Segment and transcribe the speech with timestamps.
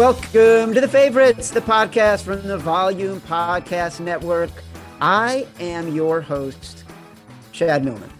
[0.00, 4.48] Welcome to the favorites, the podcast from the Volume Podcast Network.
[4.98, 6.84] I am your host,
[7.52, 8.10] Chad Millman.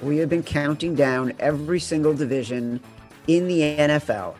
[0.00, 2.78] We have been counting down every single division
[3.26, 4.36] in the NFL.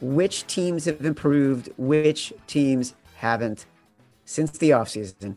[0.00, 3.66] Which teams have improved, which teams haven't
[4.24, 5.34] since the offseason,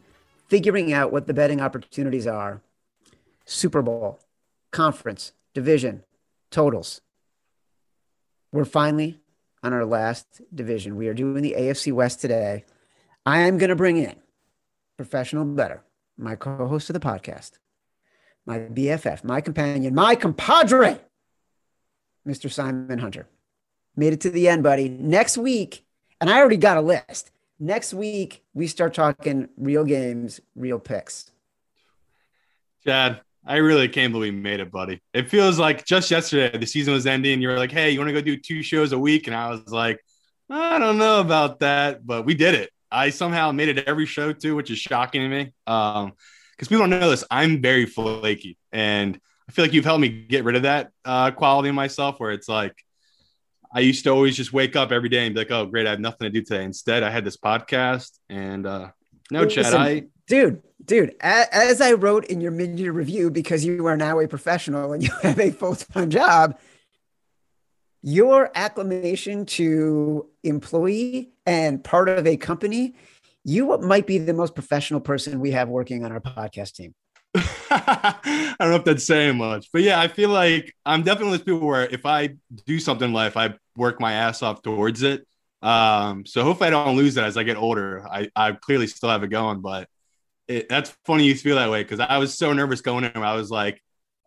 [0.47, 2.61] figuring out what the betting opportunities are.
[3.45, 4.19] Super Bowl,
[4.69, 6.03] conference, division,
[6.51, 7.01] totals.
[8.51, 9.20] We're finally
[9.63, 10.95] on our last division.
[10.95, 12.65] We are doing the AFC West today.
[13.25, 14.15] I am going to bring in
[14.97, 15.83] professional better,
[16.17, 17.53] my co-host of the podcast,
[18.45, 20.99] my BFF, my companion, my compadre,
[22.27, 22.51] Mr.
[22.51, 23.27] Simon Hunter.
[23.95, 24.89] Made it to the end, buddy.
[24.89, 25.85] Next week,
[26.19, 27.31] and I already got a list.
[27.59, 31.29] Next week, we start talking real games, real picks.
[32.83, 35.01] Chad, I really can't believe we made it, buddy.
[35.13, 37.41] It feels like just yesterday the season was ending.
[37.41, 39.49] You were like, "Hey, you want to go do two shows a week?" And I
[39.49, 39.99] was like,
[40.49, 42.69] "I don't know about that," but we did it.
[42.91, 45.53] I somehow made it every show too, which is shocking to me.
[45.65, 46.13] Um,
[46.51, 50.09] because people don't know this, I'm very flaky, and I feel like you've helped me
[50.09, 52.75] get rid of that uh, quality in myself, where it's like
[53.73, 55.91] I used to always just wake up every day and be like, "Oh, great, I
[55.91, 58.91] have nothing to do today." Instead, I had this podcast, and uh,
[59.31, 63.85] no, Chad, Listen, I dude, dude, as I wrote in your mid-year review, because you
[63.87, 66.59] are now a professional and you have a full-time job,
[68.03, 72.95] your acclamation to employee and part of a company,
[73.43, 76.93] you might be the most professional person we have working on our podcast team.
[77.35, 81.45] I don't know if that's saying much, but yeah, I feel like I'm definitely those
[81.45, 85.25] people where if I do something in life, I work my ass off towards it.
[85.61, 88.05] Um, so hopefully I don't lose that as I get older.
[88.07, 89.87] I, I clearly still have it going, but
[90.47, 93.15] it, that's funny you feel that way because I was so nervous going in.
[93.15, 93.81] I was like,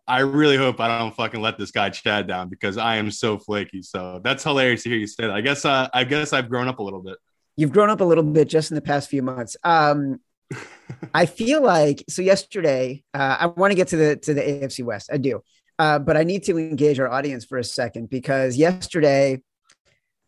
[0.07, 3.37] I really hope I don't fucking let this guy Chad down because I am so
[3.37, 3.81] flaky.
[3.81, 5.31] So that's hilarious to hear you say that.
[5.31, 7.17] I guess uh, I guess I've grown up a little bit.
[7.57, 9.57] You've grown up a little bit just in the past few months.
[9.63, 10.19] Um,
[11.13, 12.21] I feel like so.
[12.21, 15.09] Yesterday, uh, I want to get to the to the AFC West.
[15.11, 15.41] I do,
[15.79, 19.41] uh, but I need to engage our audience for a second because yesterday,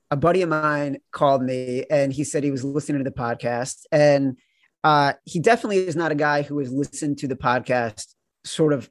[0.10, 3.86] a buddy of mine called me and he said he was listening to the podcast
[3.92, 4.38] and
[4.84, 8.14] uh, he definitely is not a guy who has listened to the podcast
[8.46, 8.90] sort of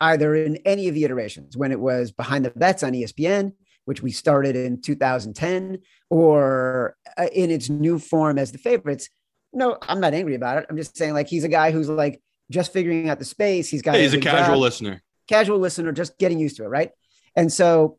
[0.00, 3.52] either in any of the iterations when it was behind the bets on ESPN,
[3.86, 5.78] which we started in 2010,
[6.10, 9.08] or uh, in its new form as the favorites.
[9.52, 10.66] No, I'm not angry about it.
[10.68, 12.20] I'm just saying, like, he's a guy who's like
[12.50, 13.68] just figuring out the space.
[13.68, 16.68] He's got, he's a casual job, listener, casual listener, just getting used to it.
[16.68, 16.90] Right.
[17.34, 17.98] And so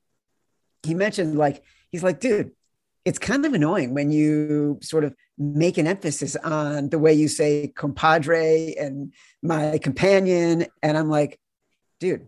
[0.83, 2.51] he mentioned, like, he's like, dude,
[3.05, 7.27] it's kind of annoying when you sort of make an emphasis on the way you
[7.27, 10.65] say compadre and my companion.
[10.83, 11.39] And I'm like,
[11.99, 12.27] dude,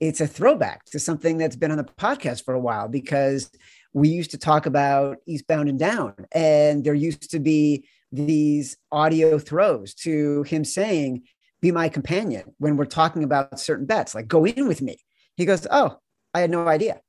[0.00, 3.50] it's a throwback to something that's been on the podcast for a while because
[3.92, 9.38] we used to talk about Eastbound and Down, and there used to be these audio
[9.38, 11.24] throws to him saying,
[11.60, 14.98] Be my companion when we're talking about certain bets, like go in with me.
[15.36, 15.98] He goes, Oh,
[16.32, 17.00] I had no idea.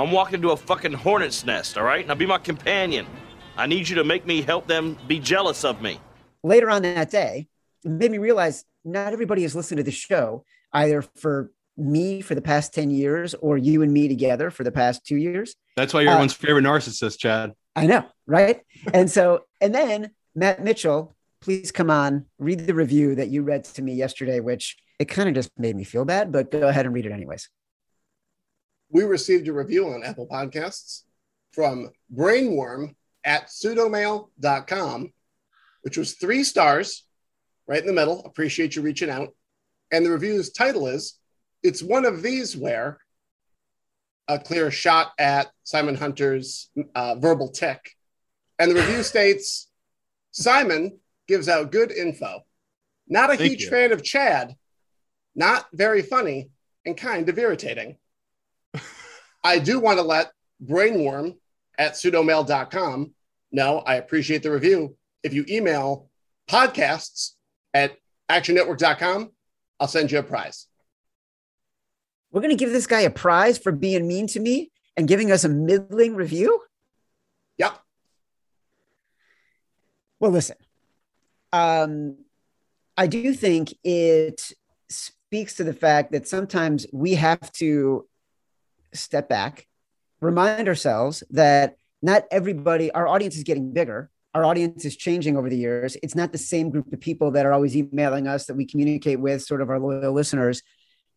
[0.00, 2.06] I'm walking into a fucking hornet's nest, all right?
[2.06, 3.06] Now be my companion.
[3.58, 6.00] I need you to make me help them be jealous of me.
[6.42, 7.48] Later on that day,
[7.84, 12.34] it made me realize not everybody has listened to the show either for me for
[12.34, 15.54] the past 10 years or you and me together for the past two years.
[15.76, 17.52] That's why you're uh, everyone's favorite narcissist, Chad.
[17.76, 18.62] I know, right?
[18.94, 23.64] and so, and then Matt Mitchell, please come on, read the review that you read
[23.64, 26.86] to me yesterday, which it kind of just made me feel bad, but go ahead
[26.86, 27.50] and read it anyways
[28.90, 31.02] we received a review on Apple Podcasts
[31.52, 35.12] from Brainworm at pseudomail.com,
[35.82, 37.04] which was three stars
[37.66, 38.24] right in the middle.
[38.24, 39.34] Appreciate you reaching out.
[39.92, 41.18] And the review's title is
[41.62, 42.98] It's One of These Where
[44.28, 47.96] a clear shot at Simon Hunter's uh, verbal tick.
[48.58, 49.68] And the review states
[50.30, 52.44] Simon gives out good info.
[53.08, 53.70] Not a Thank huge you.
[53.70, 54.54] fan of Chad,
[55.34, 56.50] not very funny,
[56.86, 57.96] and kind of irritating.
[59.42, 60.32] I do want to let
[60.64, 61.36] brainworm
[61.78, 63.14] at pseudomail.com
[63.52, 64.96] know I appreciate the review.
[65.22, 66.08] If you email
[66.48, 67.32] podcasts
[67.74, 67.96] at
[68.30, 69.30] actionnetwork.com,
[69.78, 70.66] I'll send you a prize.
[72.30, 75.32] We're going to give this guy a prize for being mean to me and giving
[75.32, 76.62] us a middling review?
[77.58, 77.78] Yep.
[80.20, 80.56] Well, listen,
[81.52, 82.18] um,
[82.96, 84.52] I do think it
[84.88, 88.06] speaks to the fact that sometimes we have to
[88.92, 89.66] step back,
[90.20, 94.10] remind ourselves that not everybody, our audience is getting bigger.
[94.34, 95.96] Our audience is changing over the years.
[96.02, 99.20] It's not the same group of people that are always emailing us that we communicate
[99.20, 100.62] with, sort of our loyal listeners.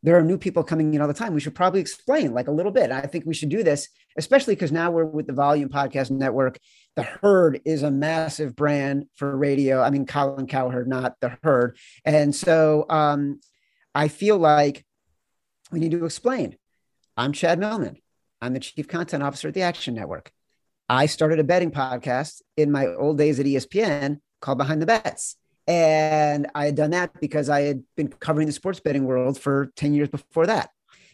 [0.05, 1.33] there are new people coming in all the time.
[1.33, 2.91] We should probably explain like a little bit.
[2.91, 3.87] I think we should do this,
[4.17, 6.59] especially because now we're with the Volume Podcast Network.
[6.97, 9.81] The Herd is a massive brand for radio.
[9.81, 11.77] I mean, Colin Cowherd, not the Herd.
[12.03, 13.39] And so um,
[13.95, 14.85] I feel like
[15.71, 16.57] we need to explain.
[17.15, 17.98] I'm Chad Millman.
[18.42, 20.31] I'm the Chief Content Officer at the Action Network.
[20.89, 25.36] I started a betting podcast in my old days at ESPN called Behind the Bets.
[25.68, 29.71] And I had done that because I had been covering the sports betting world for
[29.75, 30.71] 10 years before that.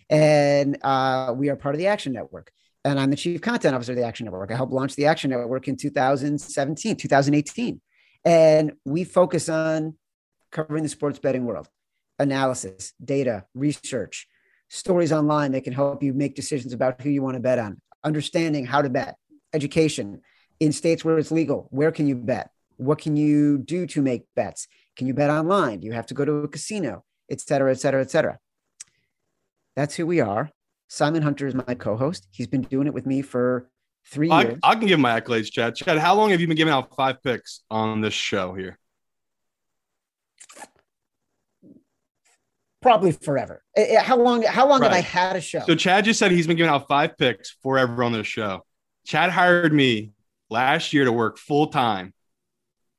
[0.10, 2.50] And uh, we are part of the Action Network.
[2.86, 4.52] And I'm the chief content officer of the Action Network.
[4.52, 7.82] I helped launch the Action Network in 2017, 2018.
[8.24, 9.98] And we focus on
[10.50, 11.68] covering the sports betting world,
[12.20, 14.29] analysis, data, research,
[14.70, 17.82] stories online that can help you make decisions about who you want to bet on,
[18.04, 19.18] understanding how to bet,
[19.54, 20.22] education
[20.60, 21.68] in states where it's legal.
[21.72, 22.52] Where can you bet?
[22.78, 24.68] What can you do to make bets?
[24.96, 25.82] Can you bet online?
[25.82, 28.40] Do you have to go to a casino, et cetera, et cetera, et cetera?
[29.76, 30.50] That's who we are.
[30.88, 32.28] Simon Hunter is my co-host.
[32.32, 33.70] He's been doing it with me for
[34.06, 34.60] three I, years.
[34.64, 35.76] I can give my accolades, Chad.
[35.76, 38.78] Chad, how long have you been giving out five picks on this show here?
[42.82, 43.64] Probably forever.
[43.76, 44.42] Eh, eh, How long?
[44.44, 45.62] How long have I had a show?
[45.66, 48.66] So Chad just said he's been giving out five picks forever on this show.
[49.06, 50.12] Chad hired me
[50.50, 52.14] last year to work full time.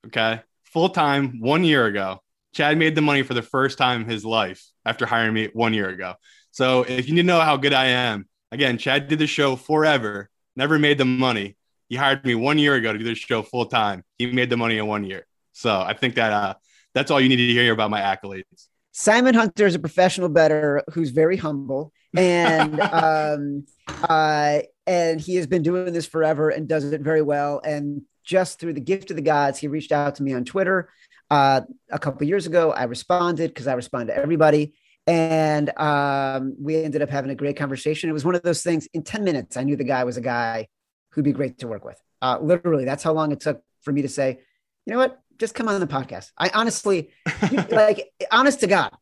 [0.07, 0.41] Okay.
[0.65, 2.23] Full time one year ago.
[2.53, 5.73] Chad made the money for the first time in his life after hiring me one
[5.73, 6.15] year ago.
[6.51, 9.57] So if you need to know how good I am, again, Chad did the show
[9.57, 11.57] forever, never made the money.
[11.89, 14.05] He hired me one year ago to do this show full time.
[14.19, 15.27] He made the money in one year.
[15.53, 16.55] So I think that uh,
[16.93, 18.69] that's all you need to hear about my accolades.
[18.93, 25.47] Simon Hunter is a professional bettor who's very humble and um, uh, and he has
[25.47, 27.61] been doing this forever and does it very well.
[27.65, 30.91] And just through the gift of the gods, he reached out to me on Twitter
[31.31, 32.73] uh, a couple years ago.
[32.73, 34.75] I responded because I respond to everybody,
[35.07, 38.11] and um, we ended up having a great conversation.
[38.11, 38.89] It was one of those things.
[38.93, 40.67] In ten minutes, I knew the guy was a guy
[41.11, 42.01] who'd be great to work with.
[42.21, 44.39] Uh, literally, that's how long it took for me to say,
[44.87, 46.31] you know what, just come on the podcast.
[46.39, 47.11] I honestly,
[47.71, 48.93] like, honest to God.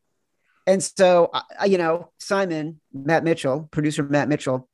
[0.67, 4.69] And so, I- you know, Simon, Matt Mitchell, producer Matt Mitchell,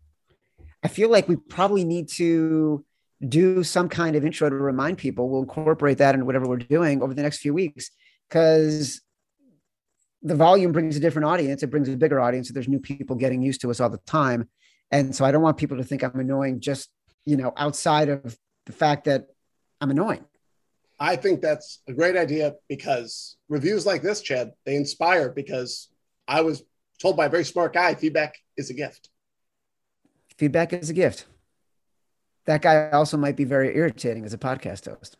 [0.83, 2.85] I feel like we probably need to
[3.27, 5.31] do some kind of intro to remind people.
[5.31, 7.91] We'll incorporate that into whatever we're doing over the next few weeks
[8.29, 9.01] because
[10.23, 11.63] the volume brings a different audience.
[11.63, 12.51] It brings a bigger audience.
[12.51, 14.49] There's new people getting used to us all the time.
[14.91, 16.91] And so I don't want people to think I'm annoying just,
[17.25, 18.37] you know, outside of
[18.67, 19.27] the fact that
[19.81, 20.25] I'm annoying.
[21.05, 25.89] I think that's a great idea because reviews like this, Chad, they inspire because
[26.27, 26.63] I was
[26.99, 29.11] told by a very smart guy feedback is a gift.
[30.39, 31.27] Feedback is a gift.
[32.47, 35.19] That guy also might be very irritating as a podcast host.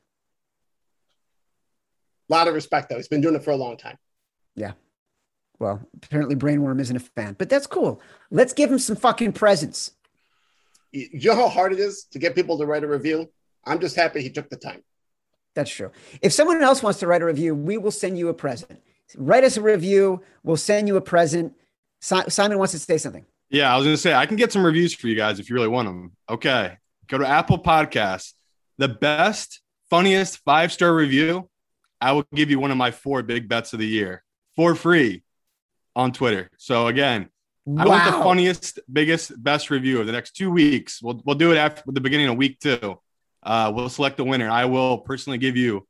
[2.31, 2.97] A lot of respect, though.
[2.97, 3.99] He's been doing it for a long time.
[4.57, 4.73] Yeah.
[5.59, 8.01] Well, apparently Brainworm isn't a fan, but that's cool.
[8.31, 9.93] Let's give him some fucking presents.
[10.93, 13.31] You know how hard it is to get people to write a review?
[13.67, 14.83] I'm just happy he took the time.
[15.55, 15.91] That's true.
[16.21, 18.83] If someone else wants to write a review, we will send you a present.
[19.17, 20.23] Write us a review.
[20.43, 21.55] We'll send you a present.
[22.01, 23.25] Si- Simon wants to say something.
[23.51, 25.55] Yeah, I was gonna say I can get some reviews for you guys if you
[25.55, 26.13] really want them.
[26.29, 28.33] Okay, go to Apple Podcasts.
[28.79, 29.61] The best,
[29.91, 31.49] funniest five star review,
[32.01, 34.25] I will give you one of my four big bets of the year
[34.57, 35.23] for free
[35.95, 36.51] on Twitter.
[36.57, 37.29] So again,
[37.79, 41.01] I want the funniest, biggest, best review of the next two weeks.
[41.01, 42.99] We'll we'll do it after the beginning of week two.
[43.45, 44.51] Uh, we'll select the winner.
[44.51, 45.87] I will personally give you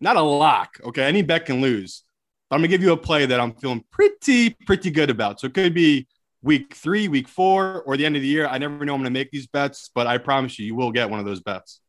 [0.00, 0.78] not a lock.
[0.84, 2.02] Okay, any bet can lose.
[2.48, 5.40] But I'm gonna give you a play that I'm feeling pretty pretty good about.
[5.40, 6.06] So it could be
[6.42, 8.46] week three, week four, or the end of the year.
[8.46, 11.08] I never know I'm gonna make these bets, but I promise you, you will get
[11.08, 11.80] one of those bets.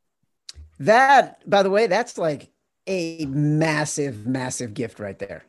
[0.79, 2.51] That, by the way, that's like
[2.87, 5.43] a massive, massive gift right there.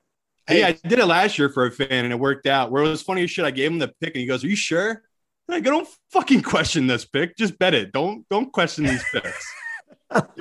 [0.47, 2.71] Hey, yeah, I did it last year for a fan and it worked out.
[2.71, 3.45] Where it was funny as shit.
[3.45, 5.03] I gave him the pick and he goes, Are you sure?
[5.49, 7.37] And I Don't fucking question this pick.
[7.37, 7.93] Just bet it.
[7.93, 9.55] Don't don't question these picks.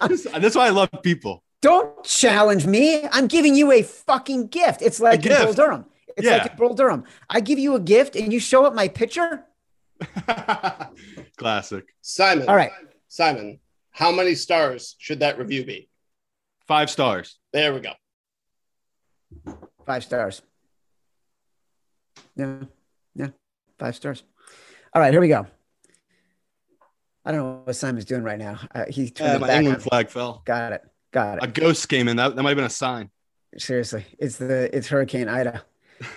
[0.08, 1.44] Just- that's why I love people.
[1.62, 3.08] Don't challenge me.
[3.12, 4.82] I'm giving you a fucking gift.
[4.82, 5.54] It's like A in Bull.
[5.54, 5.86] Durham.
[6.16, 6.38] It's Yeah.
[6.38, 7.04] like in Bull Durham.
[7.30, 9.46] I give you a gift and you show up my picture.
[11.38, 11.86] Classic.
[12.02, 12.48] Simon.
[12.48, 12.72] All right.
[13.08, 13.60] Simon,
[13.92, 15.90] how many stars should that review be?
[16.68, 17.38] Five stars.
[17.54, 17.94] There we go.
[19.86, 20.42] Five stars.
[22.36, 22.64] Yeah.
[23.16, 23.28] Yeah.
[23.80, 24.24] Five stars.
[24.96, 25.12] All right.
[25.12, 25.46] Here we go.
[27.26, 28.60] I don't know what Simon's doing right now.
[28.74, 29.82] Uh, he turned my England on.
[29.82, 30.42] flag fell.
[30.46, 30.82] Got it.
[31.12, 31.44] Got it.
[31.44, 32.16] A ghost came in.
[32.18, 33.10] That, that might have been a sign.
[33.58, 35.64] Seriously, it's the it's Hurricane Ida.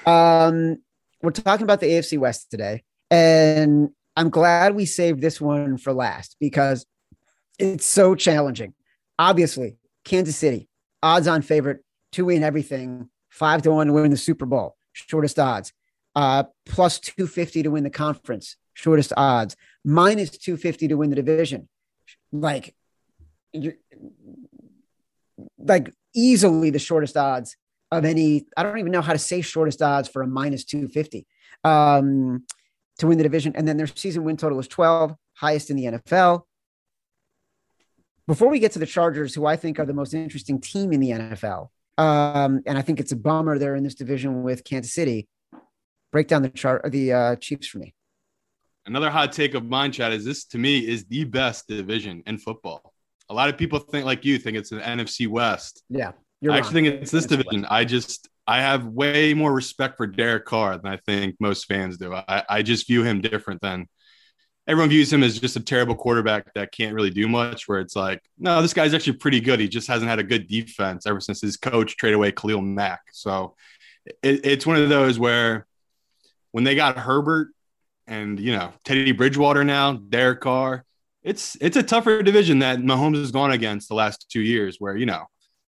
[0.07, 0.79] Um,
[1.23, 5.93] we're talking about the AFC West today, and I'm glad we saved this one for
[5.93, 6.85] last because
[7.59, 8.75] it's so challenging.
[9.19, 10.69] Obviously, Kansas City,
[11.03, 15.73] odds-on favorite to win everything, five to one to win the Super Bowl, shortest odds.
[16.17, 21.69] uh, plus 250 to win the conference, shortest odds, minus 250 to win the division.
[22.33, 22.75] Like,
[25.59, 27.57] like easily the shortest odds
[27.91, 28.47] of any.
[28.57, 31.27] I don't even know how to say shortest odds for a minus 250
[31.65, 32.45] um,
[32.99, 33.53] to win the division.
[33.57, 36.43] And then their season win total is 12, highest in the NFL.
[38.29, 41.01] Before we get to the Chargers, who I think are the most interesting team in
[41.01, 44.93] the NFL, um, and I think it's a bummer they're in this division with Kansas
[44.93, 45.27] City.
[46.13, 47.95] Break down the chart, the uh, Chiefs for me.
[48.89, 52.39] Another hot take of mine, Chad, is this to me is the best division in
[52.39, 52.95] football.
[53.29, 55.85] A lot of people think like you think it's an NFC West.
[55.91, 56.13] Yeah,
[56.51, 57.67] I actually think it's this division.
[57.69, 61.99] I just I have way more respect for Derek Carr than I think most fans
[61.99, 62.15] do.
[62.15, 63.89] I, I just view him different than
[64.67, 67.69] everyone views him as just a terrible quarterback that can't really do much.
[67.69, 69.61] Where it's like, no, this guy's actually pretty good.
[69.61, 73.03] He just hasn't had a good defense ever since his coach traded away Khalil Mack.
[73.13, 73.55] So
[74.23, 75.67] it, it's one of those where
[76.53, 77.49] when they got Herbert
[78.09, 80.85] and you know Teddy Bridgewater now, Derek Carr,
[81.23, 84.77] it's it's a tougher division that Mahomes has gone against the last two years.
[84.79, 85.27] Where you know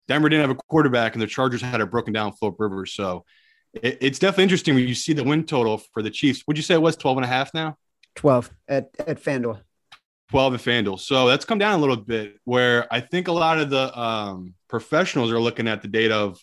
[0.07, 2.93] Denver didn't have a quarterback and the Chargers had a broken down Philip Rivers.
[2.93, 3.25] So
[3.73, 6.43] it, it's definitely interesting when you see the win total for the Chiefs.
[6.47, 7.75] Would you say it was 12 and a half now?
[8.15, 9.59] 12 at, at FanDuel.
[10.29, 10.99] 12 at FanDuel.
[10.99, 14.53] So that's come down a little bit where I think a lot of the um,
[14.67, 16.39] professionals are looking at the data of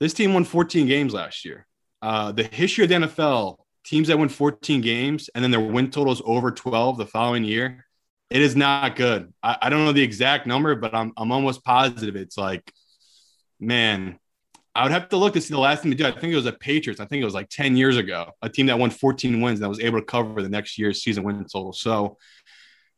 [0.00, 1.66] this team won 14 games last year.
[2.02, 5.90] Uh, the history of the NFL, teams that win 14 games and then their win
[5.90, 7.86] totals over 12 the following year,
[8.30, 9.32] it is not good.
[9.42, 12.72] I, I don't know the exact number, but I'm, I'm almost positive it's like–
[13.60, 14.18] man,
[14.74, 16.06] I would have to look to see the last thing to do.
[16.06, 17.00] I think it was a Patriots.
[17.00, 19.68] I think it was like 10 years ago, a team that won 14 wins that
[19.68, 21.72] was able to cover the next year's season win total.
[21.72, 22.18] So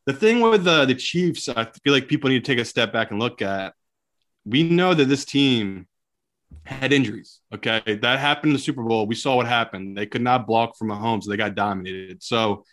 [0.07, 2.93] the thing with the, the Chiefs, I feel like people need to take a step
[2.93, 3.75] back and look at.
[4.45, 5.89] We know that this team
[6.65, 7.41] had injuries.
[7.55, 7.81] Okay.
[7.87, 9.07] That happened in the Super Bowl.
[9.07, 9.97] We saw what happened.
[9.97, 11.25] They could not block from Mahomes.
[11.25, 12.23] So they got dominated.
[12.23, 12.65] So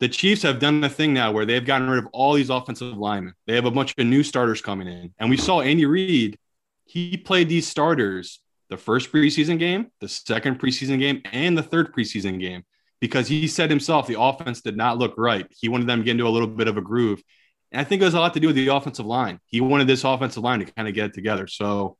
[0.00, 2.96] the Chiefs have done the thing now where they've gotten rid of all these offensive
[2.96, 3.34] linemen.
[3.46, 5.14] They have a bunch of new starters coming in.
[5.18, 6.38] And we saw Andy Reid
[6.84, 8.40] he played these starters
[8.70, 12.62] the first preseason game, the second preseason game, and the third preseason game
[13.00, 15.46] because he said himself the offense did not look right.
[15.50, 17.22] He wanted them to get into a little bit of a groove.
[17.70, 19.40] And I think it has a lot to do with the offensive line.
[19.46, 21.46] He wanted this offensive line to kind of get it together.
[21.46, 21.96] So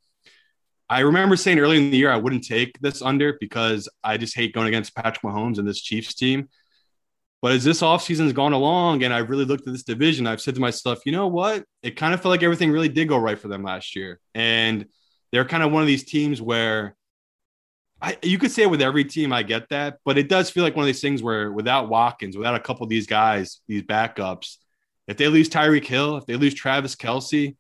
[0.88, 4.34] I remember saying earlier in the year I wouldn't take this under because I just
[4.34, 6.48] hate going against Patrick Mahomes and this Chiefs team.
[7.40, 10.40] But as this offseason has gone along and I've really looked at this division, I've
[10.40, 11.64] said to myself, you know what?
[11.82, 14.18] It kind of felt like everything really did go right for them last year.
[14.34, 14.86] And
[15.30, 16.96] they're kind of one of these teams where
[18.00, 20.62] I, you could say it with every team, I get that, but it does feel
[20.62, 23.82] like one of these things where without Watkins, without a couple of these guys, these
[23.82, 24.56] backups,
[25.06, 27.56] if they lose Tyreek Hill, if they lose Travis Kelce,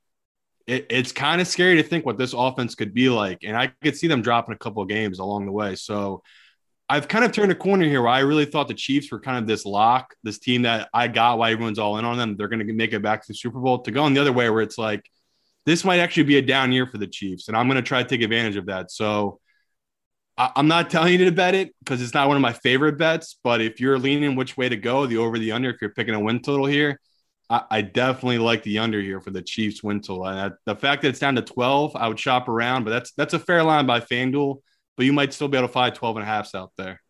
[0.66, 3.38] it, it's kind of scary to think what this offense could be like.
[3.44, 5.74] And I could see them dropping a couple of games along the way.
[5.74, 6.22] So
[6.88, 9.38] I've kind of turned a corner here where I really thought the Chiefs were kind
[9.38, 12.36] of this lock, this team that I got why everyone's all in on them.
[12.36, 14.32] They're going to make it back to the Super Bowl to go on the other
[14.32, 15.08] way where it's like,
[15.66, 17.48] this might actually be a down year for the Chiefs.
[17.48, 18.90] And I'm going to try to take advantage of that.
[18.90, 19.40] So
[20.36, 22.98] I, am not telling you to bet it because it's not one of my favorite
[22.98, 23.38] bets.
[23.42, 26.14] But if you're leaning which way to go, the over, the under, if you're picking
[26.14, 27.00] a win total here,
[27.54, 30.26] I, I definitely like the under here for the Chiefs win total.
[30.26, 33.34] And the fact that it's down to 12, I would shop around, but that's that's
[33.34, 34.58] a fair line by FanDuel
[34.96, 37.00] but you might still be able to find 12 and a halfs out there.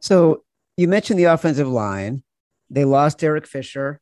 [0.00, 0.44] So
[0.76, 2.22] you mentioned the offensive line.
[2.70, 4.00] They lost Eric Fisher.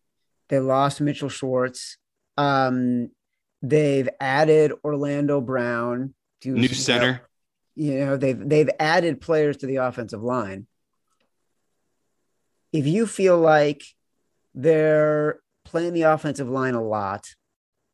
[0.49, 1.97] They lost Mitchell Schwartz.
[2.37, 3.11] Um,
[3.62, 7.23] they've added Orlando Brown to new center.
[7.75, 10.67] You know, they've they've added players to the offensive line.
[12.73, 13.83] If you feel like
[14.54, 17.26] they're playing the offensive line a lot,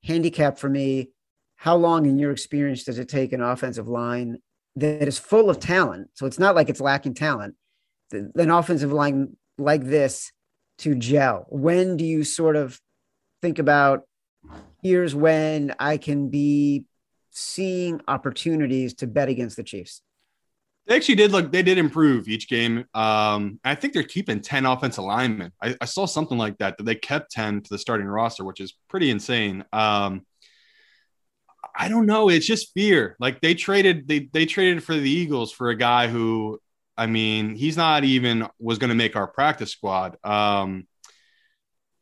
[0.05, 1.11] handicap for me,
[1.57, 4.39] how long in your experience does it take an offensive line
[4.77, 6.09] that is full of talent.
[6.15, 7.55] So it's not like it's lacking talent.
[8.13, 10.33] An offensive line like this
[10.79, 11.47] to gel.
[11.49, 12.81] When do you sort of
[13.43, 14.03] think about
[14.83, 16.85] here's when I can be
[17.31, 20.01] seeing opportunities to bet against the Chiefs?
[20.89, 22.87] They actually did look, they did improve each game.
[22.95, 25.53] Um, I think they're keeping 10 offensive linemen.
[25.63, 28.59] I, I, saw something like that, that they kept 10 to the starting roster, which
[28.59, 29.67] is pretty insane.
[29.71, 30.25] Um,
[31.77, 32.31] I don't know.
[32.31, 33.17] It's just fear.
[33.21, 36.59] Like they traded, they they traded for the Eagles for a guy who,
[36.97, 40.17] I mean, he's not even was going to make our practice squad.
[40.25, 40.89] Um,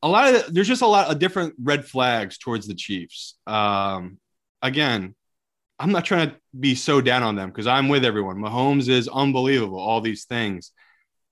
[0.00, 3.34] a lot of there's just a lot of different red flags towards the Chiefs.
[3.46, 4.18] Um,
[4.62, 5.16] again,
[5.78, 8.36] I'm not trying to be so down on them because I'm with everyone.
[8.36, 10.72] Mahomes is unbelievable, all these things,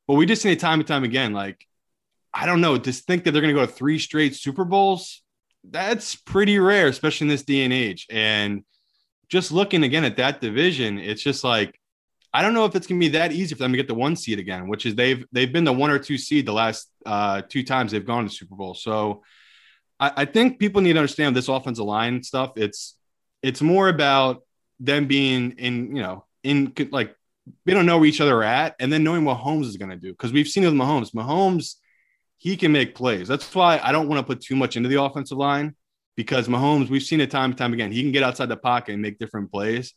[0.06, 1.32] but we just need time and time again.
[1.32, 1.66] Like,
[2.32, 5.22] I don't know, just think that they're going to go to three straight Super Bowls
[5.70, 8.06] that's pretty rare, especially in this day and age.
[8.10, 8.64] And
[9.28, 11.78] just looking again at that division, it's just like
[12.32, 14.16] I don't know if it's gonna be that easy for them to get the one
[14.16, 17.42] seed again, which is they've they've been the one or two seed the last uh,
[17.48, 18.74] two times they've gone to Super Bowl.
[18.74, 19.22] So
[19.98, 22.52] I, I think people need to understand this offensive line stuff.
[22.56, 22.96] It's
[23.44, 24.42] it's more about
[24.80, 27.14] them being in, you know, in like
[27.66, 29.96] they don't know where each other are at, and then knowing what Mahomes is gonna
[29.96, 30.12] do.
[30.12, 31.74] Because we've seen with Mahomes, Mahomes,
[32.38, 33.28] he can make plays.
[33.28, 35.74] That's why I don't want to put too much into the offensive line
[36.16, 37.92] because Mahomes, we've seen it time and time again.
[37.92, 39.92] He can get outside the pocket and make different plays.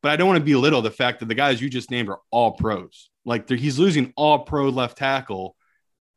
[0.00, 2.20] But I don't want to belittle the fact that the guys you just named are
[2.30, 3.10] all pros.
[3.24, 5.56] Like he's losing all pro left tackle.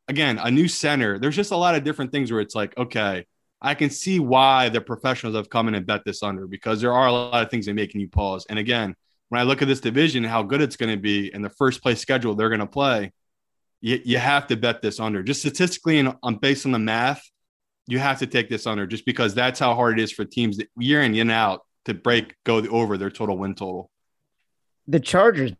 [0.06, 1.18] Again, a new center.
[1.18, 3.26] There's just a lot of different things where it's like, okay,
[3.62, 6.92] I can see why the professionals have come in and bet this under because there
[6.92, 8.46] are a lot of things that making you pause.
[8.48, 8.94] And again,
[9.28, 11.82] when I look at this division, how good it's going to be, and the first
[11.82, 13.12] place schedule they're going to play,
[13.80, 15.22] you, you have to bet this under.
[15.22, 17.22] Just statistically and on based on the math,
[17.86, 20.56] you have to take this under just because that's how hard it is for teams
[20.56, 23.90] that year in and out to break go over their total win total.
[24.86, 25.52] The Chargers,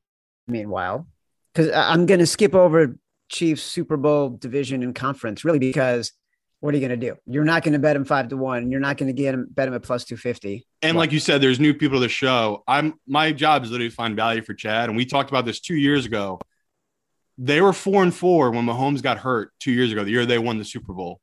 [0.46, 1.06] meanwhile,
[1.52, 2.96] because I'm going to skip over
[3.28, 6.12] Chiefs Super Bowl division and conference really because
[6.60, 7.16] what are you going to do?
[7.26, 8.70] You're not going to bet them five to one.
[8.70, 10.66] You're not going to get them bet them at plus two fifty.
[10.82, 12.62] And like you said, there's new people to the show.
[12.68, 15.60] I'm my job is literally to find value for Chad, and we talked about this
[15.60, 16.38] two years ago.
[17.38, 20.38] They were four and four when Mahomes got hurt two years ago, the year they
[20.38, 21.20] won the Super Bowl.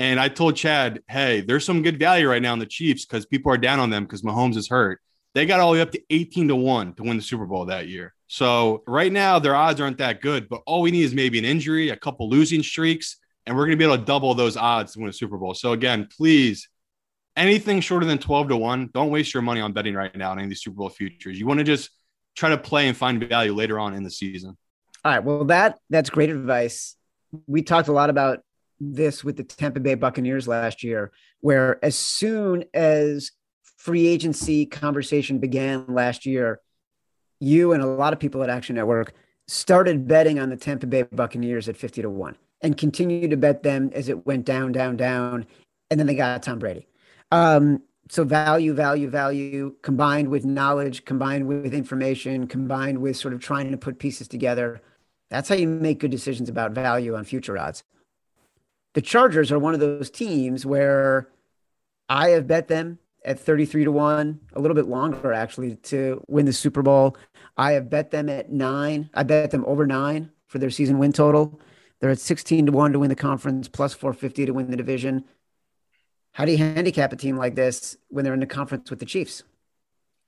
[0.00, 3.26] And I told Chad, hey, there's some good value right now in the Chiefs because
[3.26, 5.00] people are down on them because Mahomes is hurt.
[5.34, 7.66] They got all the way up to 18 to 1 to win the Super Bowl
[7.66, 8.14] that year.
[8.26, 11.44] So right now, their odds aren't that good, but all we need is maybe an
[11.44, 13.18] injury, a couple losing streaks,
[13.50, 15.54] and we're going to be able to double those odds to win a Super Bowl.
[15.54, 16.68] So again, please,
[17.36, 20.38] anything shorter than 12 to 1, don't waste your money on betting right now on
[20.38, 21.36] any of these Super Bowl futures.
[21.36, 21.90] You want to just
[22.36, 24.56] try to play and find value later on in the season.
[25.04, 25.18] All right.
[25.18, 26.94] Well, that that's great advice.
[27.48, 28.38] We talked a lot about
[28.78, 33.32] this with the Tampa Bay Buccaneers last year, where as soon as
[33.78, 36.60] free agency conversation began last year,
[37.40, 39.12] you and a lot of people at Action Network
[39.48, 43.62] started betting on the Tampa Bay Buccaneers at 50 to 1 and continued to bet
[43.62, 45.46] them as it went down, down, down.
[45.90, 46.86] And then they got Tom Brady.
[47.30, 53.40] Um, so value, value, value combined with knowledge, combined with information, combined with sort of
[53.40, 54.80] trying to put pieces together.
[55.30, 57.84] That's how you make good decisions about value on future odds
[58.94, 61.28] the Chargers are one of those teams where
[62.08, 66.46] I have bet them at 33 to 1, a little bit longer actually, to win
[66.46, 67.16] the Super Bowl.
[67.56, 69.10] I have bet them at nine.
[69.14, 71.60] I bet them over nine for their season win total.
[72.00, 75.24] They're at 16 to 1 to win the conference, plus 450 to win the division.
[76.32, 79.06] How do you handicap a team like this when they're in the conference with the
[79.06, 79.42] Chiefs?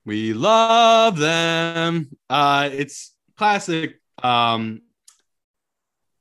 [0.05, 2.09] We love them.
[2.29, 4.81] Uh, it's classic um,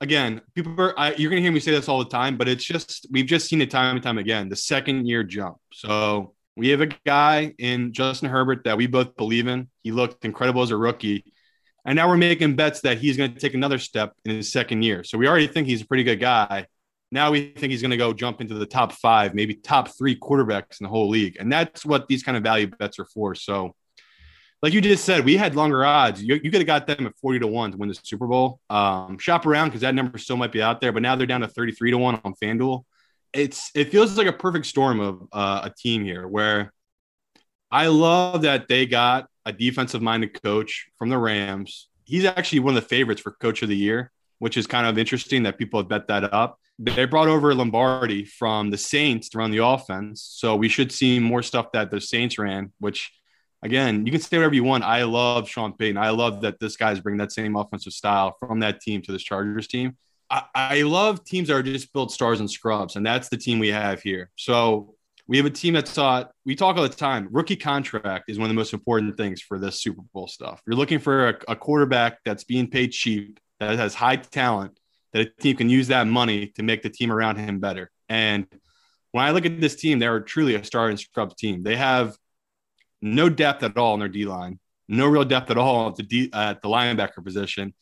[0.01, 2.49] again, people are, I, you're going to hear me say this all the time, but
[2.49, 5.57] it's just, we've just seen it time and time again the second year jump.
[5.73, 9.69] So we have a guy in Justin Herbert that we both believe in.
[9.83, 11.33] He looked incredible as a rookie.
[11.85, 14.83] And now we're making bets that he's going to take another step in his second
[14.83, 15.03] year.
[15.03, 16.67] So we already think he's a pretty good guy.
[17.11, 20.17] Now we think he's going to go jump into the top five, maybe top three
[20.17, 21.37] quarterbacks in the whole league.
[21.39, 23.35] And that's what these kind of value bets are for.
[23.35, 23.75] So
[24.63, 26.23] like you just said, we had longer odds.
[26.23, 28.61] You, you could have got them at 40 to 1 to win the Super Bowl.
[28.71, 31.41] Um, shop around because that number still might be out there, but now they're down
[31.41, 32.85] to 33 to 1 on FanDuel.
[33.33, 36.73] It's it feels like a perfect storm of uh, a team here where
[37.71, 41.89] I love that they got a defensive minded coach from the Rams.
[42.05, 44.99] He's actually one of the favorites for coach of the year, which is kind of
[44.99, 46.59] interesting that people have bet that up.
[46.79, 50.23] They brought over Lombardi from the Saints to run the offense.
[50.23, 53.13] So we should see more stuff that the Saints ran, which
[53.63, 54.85] again, you can say whatever you want.
[54.85, 55.97] I love Sean Payton.
[55.97, 59.23] I love that this guy's bringing that same offensive style from that team to this
[59.23, 59.97] Chargers team.
[60.31, 63.59] I, I love teams that are just built stars and scrubs, and that's the team
[63.59, 64.31] we have here.
[64.37, 64.95] So
[65.33, 67.27] we have a team that's thought we talk all the time.
[67.31, 70.61] Rookie contract is one of the most important things for this Super Bowl stuff.
[70.67, 74.79] You're looking for a, a quarterback that's being paid cheap, that has high talent,
[75.15, 77.91] that a team can use that money to make the team around him better.
[78.11, 78.47] And
[79.13, 81.63] when I look at this team, they are truly a star and scrub team.
[81.63, 82.15] They have
[83.01, 86.03] no depth at all in their D line, no real depth at all at the
[86.03, 87.73] D, at the linebacker position,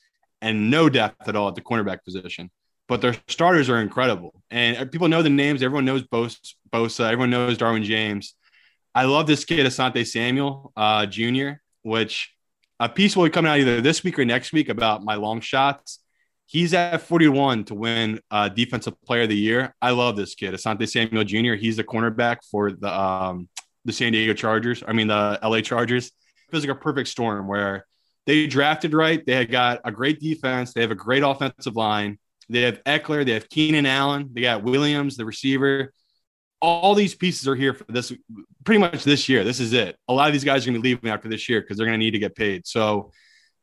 [0.40, 2.48] and no depth at all at the cornerback position.
[2.90, 5.62] But their starters are incredible, and people know the names.
[5.62, 7.04] Everyone knows Bosa.
[7.04, 8.34] Everyone knows Derwin James.
[8.92, 12.34] I love this kid, Asante Samuel uh, Jr., which
[12.80, 15.40] a piece will be coming out either this week or next week about my long
[15.40, 16.00] shots.
[16.46, 19.72] He's at 41 to win uh, Defensive Player of the Year.
[19.80, 21.54] I love this kid, Asante Samuel Jr.
[21.54, 23.48] He's the cornerback for the um,
[23.84, 24.82] the San Diego Chargers.
[24.84, 26.08] I mean, the LA Chargers.
[26.08, 27.86] It feels like a perfect storm where
[28.26, 29.24] they drafted right.
[29.24, 30.72] They had got a great defense.
[30.72, 32.18] They have a great offensive line.
[32.50, 34.30] They have Ekeler, They have Keenan Allen.
[34.32, 35.92] They got Williams, the receiver.
[36.60, 38.12] All these pieces are here for this
[38.64, 39.44] pretty much this year.
[39.44, 39.96] This is it.
[40.08, 41.86] A lot of these guys are going to be leaving after this year because they're
[41.86, 42.66] going to need to get paid.
[42.66, 43.12] So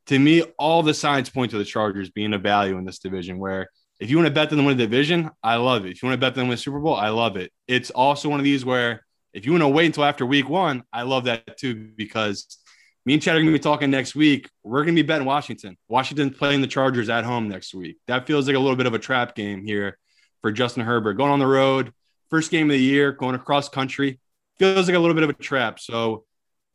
[0.07, 3.37] to me, all the signs point to the Chargers being a value in this division.
[3.37, 3.69] Where
[3.99, 5.91] if you want to bet them to win a division, I love it.
[5.91, 7.51] If you want to bet them win Super Bowl, I love it.
[7.67, 10.83] It's also one of these where if you want to wait until after week one,
[10.91, 12.57] I love that too because
[13.07, 14.49] me and Chad are going to be talking next week.
[14.65, 15.77] We're going to be betting Washington.
[15.87, 17.95] Washington playing the Chargers at home next week.
[18.07, 19.97] That feels like a little bit of a trap game here
[20.41, 21.93] for Justin Herbert going on the road,
[22.29, 24.19] first game of the year, going across country.
[24.59, 25.79] Feels like a little bit of a trap.
[25.79, 26.25] So,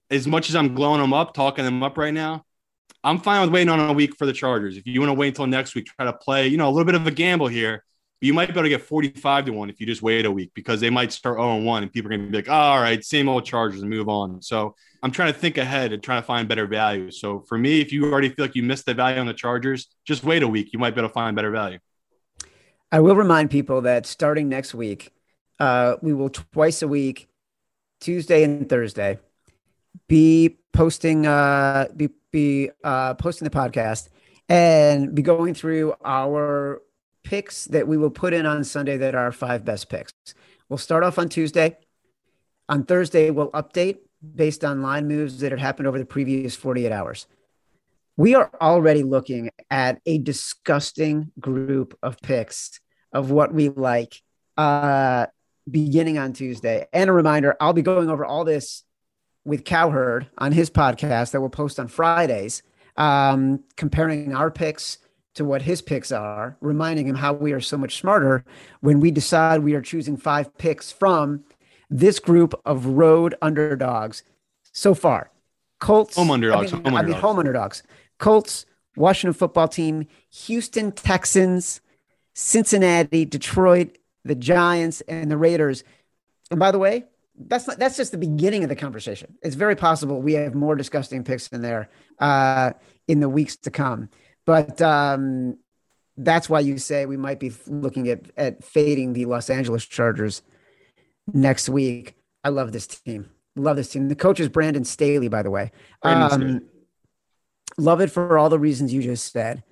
[0.09, 2.47] as much as I'm glowing them up, talking them up right now,
[3.05, 4.79] I'm fine with waiting on a week for the Chargers.
[4.79, 6.87] If you want to wait until next week, try to play, you know, a little
[6.87, 7.85] bit of a gamble here.
[8.23, 10.53] You might be able to get 45 to 1 if you just wait a week
[10.55, 12.81] because they might start 0 1 and people are going to be like, oh, all
[12.81, 14.41] right, same old Chargers and move on.
[14.41, 17.11] So I'm trying to think ahead and trying to find better value.
[17.11, 19.89] So for me, if you already feel like you missed the value on the Chargers,
[20.05, 20.73] just wait a week.
[20.73, 21.79] You might be able to find better value.
[22.93, 25.13] I will remind people that starting next week,
[25.59, 27.29] uh, we will twice a week,
[28.01, 29.19] Tuesday and Thursday,
[30.09, 34.09] be posting uh, be be uh, posting the podcast
[34.49, 36.83] and be going through our
[37.25, 40.13] picks that we will put in on Sunday that are our five best picks.
[40.69, 41.79] We'll start off on Tuesday.
[42.69, 43.99] On Thursday, we'll update
[44.35, 47.27] based on line moves that had happened over the previous 48 hours.
[48.17, 52.79] We are already looking at a disgusting group of picks
[53.13, 54.21] of what we like
[54.57, 55.27] uh,
[55.71, 56.87] beginning on Tuesday.
[56.93, 58.85] And a reminder, I'll be going over all this
[59.45, 62.63] with Cowherd on his podcast that we'll post on Fridays,
[62.97, 64.99] um, comparing our picks
[65.35, 68.45] to what his picks are, reminding him how we are so much smarter
[68.81, 71.43] when we decide we are choosing five picks from
[71.93, 74.25] this group of road underdogs
[74.73, 75.31] so far.
[75.79, 77.21] Colts, home underdogs, I mean, home, I underdogs.
[77.21, 77.83] home underdogs.
[78.19, 80.07] Colts, Washington football team,
[80.47, 81.81] Houston Texans,
[82.35, 85.85] Cincinnati, Detroit, the Giants, and the Raiders.
[86.51, 87.05] And by the way,
[87.37, 89.37] that's not, that's just the beginning of the conversation.
[89.43, 92.73] It's very possible we have more disgusting picks in there uh,
[93.09, 94.09] in the weeks to come.
[94.47, 95.59] But um,
[96.17, 100.43] that's why you say we might be looking at at fading the Los Angeles Chargers
[101.33, 102.17] next week.
[102.45, 103.31] I love this team.
[103.57, 104.09] Love this team.
[104.09, 105.73] The coach is Brandon Staley, by the way.
[106.03, 106.63] Um,
[107.79, 109.63] love it for all the reasons you just said.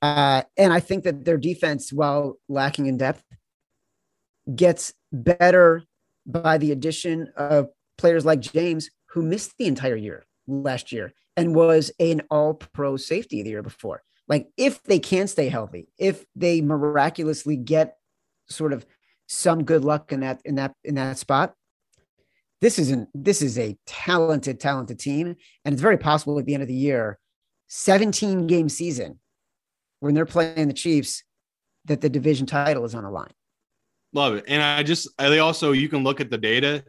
[0.00, 3.22] Uh, and I think that their defense, while lacking in depth,
[4.54, 5.82] gets better
[6.26, 11.54] by the addition of players like James, who missed the entire year last year and
[11.54, 14.02] was an all pro safety the year before.
[14.28, 17.96] Like, if they can stay healthy, if they miraculously get
[18.48, 18.86] sort of
[19.28, 21.54] some good luck in that in that in that spot,
[22.60, 25.36] this isn't this is a talented, talented team.
[25.64, 27.18] And it's very possible at the end of the year,
[27.68, 29.20] 17 game season,
[30.00, 31.22] when they're playing the Chiefs,
[31.84, 33.32] that the division title is on the line.
[34.14, 34.44] Love it.
[34.48, 36.82] And I just, they also, you can look at the data.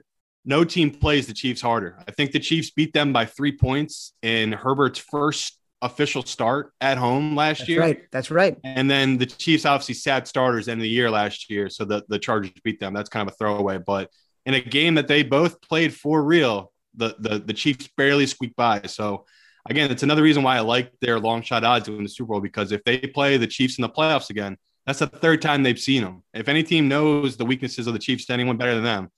[0.46, 2.02] No team plays the Chiefs harder.
[2.08, 6.98] I think the Chiefs beat them by three points in Herbert's first official start at
[6.98, 7.80] home last That's year.
[7.82, 8.02] right.
[8.12, 8.58] That's right.
[8.64, 11.70] And then the Chiefs obviously sat starters end of the year last year.
[11.70, 12.94] So the, the Chargers beat them.
[12.94, 13.78] That's kind of a throwaway.
[13.78, 14.10] But
[14.46, 18.56] in a game that they both played for real, the, the, the Chiefs barely squeaked
[18.56, 18.82] by.
[18.88, 19.26] So
[19.70, 22.42] again, it's another reason why I like their long shot odds win the Super Bowl
[22.42, 25.80] because if they play the Chiefs in the playoffs again, that's the third time they've
[25.80, 26.24] seen them.
[26.34, 29.10] If any team knows the weaknesses of the Chiefs to anyone better than them,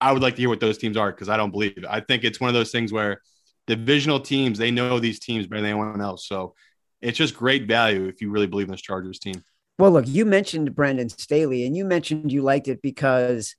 [0.00, 1.84] I would like to hear what those teams are because I don't believe it.
[1.88, 3.20] I think it's one of those things where
[3.66, 6.26] divisional teams, they know these teams better than anyone else.
[6.26, 6.54] So
[7.00, 9.42] it's just great value if you really believe in this Chargers team.
[9.78, 13.56] Well, look, you mentioned Brandon Staley, and you mentioned you liked it because,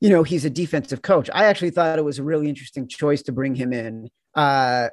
[0.00, 1.30] you know, he's a defensive coach.
[1.32, 4.88] I actually thought it was a really interesting choice to bring him in uh,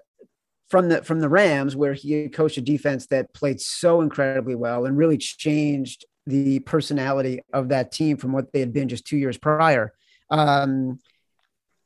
[0.69, 4.85] from the from the Rams, where he coached a defense that played so incredibly well
[4.85, 9.17] and really changed the personality of that team from what they had been just two
[9.17, 9.91] years prior.
[10.29, 10.99] Um,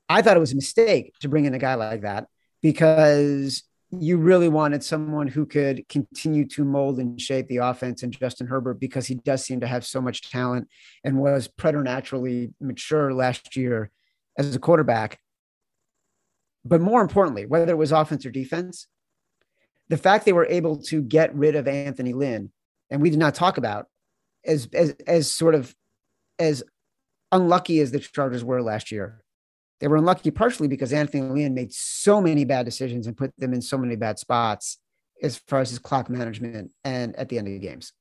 [0.09, 2.27] I thought it was a mistake to bring in a guy like that
[2.61, 3.63] because
[3.99, 8.47] you really wanted someone who could continue to mold and shape the offense and Justin
[8.47, 10.67] Herbert because he does seem to have so much talent
[11.03, 13.91] and was preternaturally mature last year
[14.37, 15.19] as a quarterback.
[16.65, 18.87] But more importantly, whether it was offense or defense,
[19.89, 22.51] the fact they were able to get rid of Anthony Lynn,
[22.89, 23.87] and we did not talk about
[24.45, 25.75] as as as sort of
[26.39, 26.63] as
[27.31, 29.22] unlucky as the Chargers were last year.
[29.79, 33.53] They were unlucky partially because Anthony Lynn made so many bad decisions and put them
[33.53, 34.77] in so many bad spots
[35.21, 37.93] as far as his clock management and at the end of the games.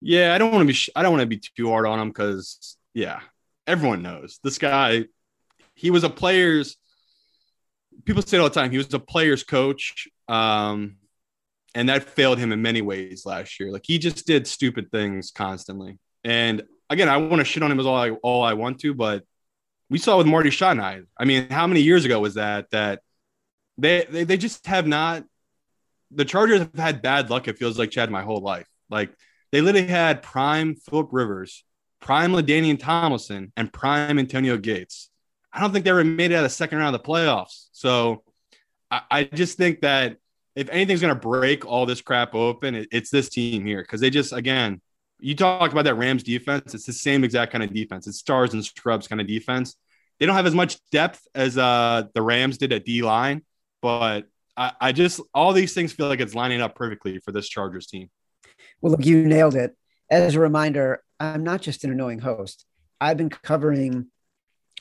[0.00, 2.08] Yeah, I don't want to be I don't want to be too hard on him
[2.08, 3.20] because yeah,
[3.66, 5.04] everyone knows this guy.
[5.74, 6.76] He was a player's.
[8.04, 8.70] People say it all the time.
[8.70, 10.96] He was a player's coach, um,
[11.74, 13.72] and that failed him in many ways last year.
[13.72, 15.98] Like he just did stupid things constantly.
[16.24, 18.94] And again, I want to shit on him as all I all I want to,
[18.94, 19.24] but
[19.90, 21.06] we saw with Marty Schottenheimer.
[21.18, 22.70] I mean, how many years ago was that?
[22.70, 23.00] That
[23.76, 25.24] they they, they just have not
[26.10, 27.48] the Chargers have had bad luck.
[27.48, 28.66] It feels like Chad my whole life.
[28.90, 29.10] Like
[29.52, 31.64] they literally had prime Philip Rivers,
[32.00, 35.10] prime LaDainian Tomlinson, and prime Antonio Gates.
[35.52, 37.68] I don't think they ever made it out of the second round of the playoffs.
[37.72, 38.22] So
[38.90, 40.16] I, I just think that
[40.54, 44.00] if anything's going to break all this crap open, it, it's this team here because
[44.00, 44.80] they just again.
[45.20, 46.74] You talk about that Rams defense.
[46.74, 48.06] It's the same exact kind of defense.
[48.06, 49.76] It's stars and scrubs kind of defense.
[50.18, 53.42] They don't have as much depth as uh, the Rams did at D line,
[53.82, 54.26] but
[54.56, 57.86] I, I just all these things feel like it's lining up perfectly for this Chargers
[57.86, 58.10] team.
[58.80, 59.76] Well, look, you nailed it.
[60.10, 62.64] As a reminder, I'm not just an annoying host.
[63.00, 64.06] I've been covering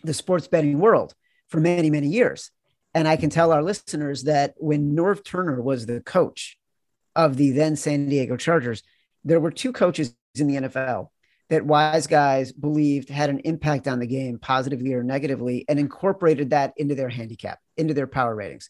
[0.04, 1.14] the sports betting world
[1.48, 2.52] for many, many years.
[2.94, 6.58] And I can tell our listeners that when Norv Turner was the coach
[7.16, 8.82] of the then San Diego Chargers,
[9.24, 11.10] there were two coaches in the NFL
[11.50, 16.50] that wise guys believed had an impact on the game positively or negatively and incorporated
[16.50, 18.70] that into their handicap, into their power ratings.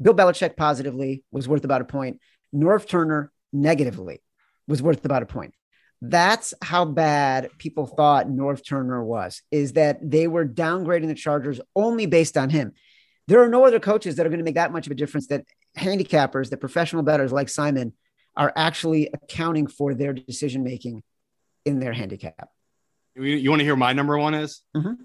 [0.00, 2.20] Bill Belichick positively was worth about a point.
[2.54, 4.22] Norv Turner negatively
[4.68, 5.54] was worth about a point.
[6.00, 11.60] That's how bad people thought Norv Turner was, is that they were downgrading the Chargers
[11.76, 12.72] only based on him.
[13.28, 15.28] There are no other coaches that are going to make that much of a difference
[15.28, 15.44] that
[15.78, 17.92] handicappers, that professional bettors like Simon
[18.36, 21.02] are actually accounting for their decision making
[21.64, 22.48] in their handicap.
[23.14, 24.62] You, you want to hear my number one is?
[24.74, 24.96] Mhm.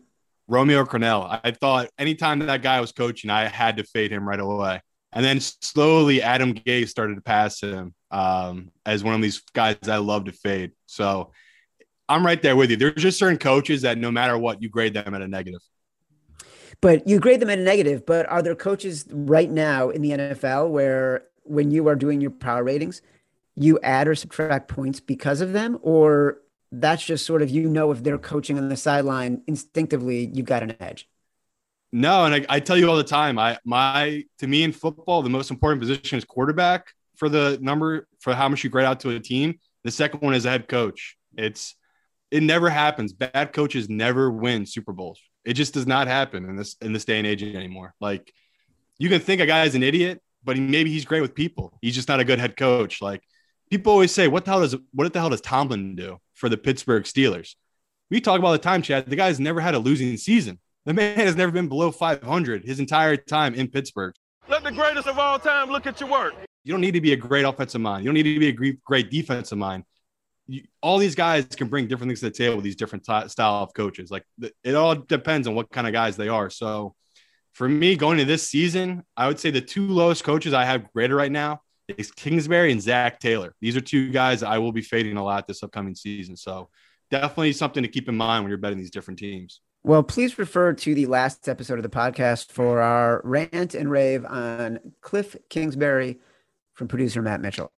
[0.48, 1.40] Romeo Crennel.
[1.44, 4.82] I thought anytime that guy was coaching, I had to fade him right away.
[5.12, 9.76] And then slowly, Adam Gase started to pass him um, as one of these guys
[9.88, 10.72] I love to fade.
[10.86, 11.32] So
[12.08, 12.78] I'm right there with you.
[12.78, 15.62] There's just certain coaches that no matter what, you grade them at a negative.
[16.80, 18.06] But you grade them at a negative.
[18.06, 22.32] But are there coaches right now in the NFL where when you are doing your
[22.32, 23.02] power ratings,
[23.58, 25.78] you add or subtract points because of them?
[25.82, 26.40] Or
[26.72, 30.64] that's just sort of, you know, if they're coaching on the sideline instinctively, you've got
[30.64, 31.10] an edge?
[31.92, 35.22] No, and I, I tell you all the time, I my to me in football,
[35.22, 39.00] the most important position is quarterback for the number for how much you grade out
[39.02, 39.60] to a team.
[39.84, 41.18] The second one is a head coach.
[41.38, 41.76] It's
[42.30, 43.14] it never happens.
[43.14, 45.22] Bad coaches never win Super Bowls.
[45.46, 47.94] It just does not happen in this in this day and age anymore.
[48.02, 48.34] Like
[49.00, 51.78] you can think a guy is an idiot, but he, maybe he's great with people.
[51.82, 53.02] He's just not a good head coach.
[53.02, 53.24] Like
[53.70, 56.58] people always say, what the hell does what the hell does Tomlin do for the
[56.58, 57.56] Pittsburgh Steelers?
[58.10, 59.08] We talk about the time, Chad.
[59.08, 60.60] The guy's never had a losing season.
[60.86, 64.16] The man has never been below 500 his entire time in Pittsburgh.
[64.48, 66.34] Let the greatest of all time look at your work.
[66.64, 68.04] You don't need to be a great offensive mind.
[68.04, 69.84] You don't need to be a great, great defensive mind.
[70.48, 73.28] You, all these guys can bring different things to the table with these different t-
[73.28, 74.10] style of coaches.
[74.10, 74.24] Like
[74.64, 76.50] it all depends on what kind of guys they are.
[76.50, 76.96] So
[77.52, 80.92] for me, going to this season, I would say the two lowest coaches I have
[80.94, 81.62] graded right now
[81.96, 83.56] is Kingsbury and Zac Taylor.
[83.62, 86.36] These are two guys I will be fading a lot this upcoming season.
[86.36, 86.70] So
[87.10, 89.62] definitely something to keep in mind when you're betting these different teams.
[89.84, 94.26] Well, please refer to the last episode of the podcast for our rant and rave
[94.26, 96.20] on Cliff Kingsbury
[96.74, 97.72] from producer Matt Mitchell.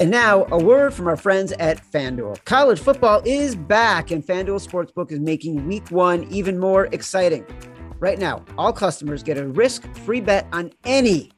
[0.00, 2.42] And now, a word from our friends at FanDuel.
[2.46, 7.44] College football is back, and FanDuel Sportsbook is making week one even more exciting.
[8.00, 11.30] Right now, all customers get a risk free bet on any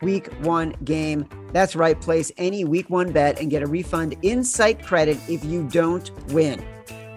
[0.00, 1.28] week one game.
[1.52, 5.44] That's right, place any week one bet and get a refund in site credit if
[5.44, 6.64] you don't win.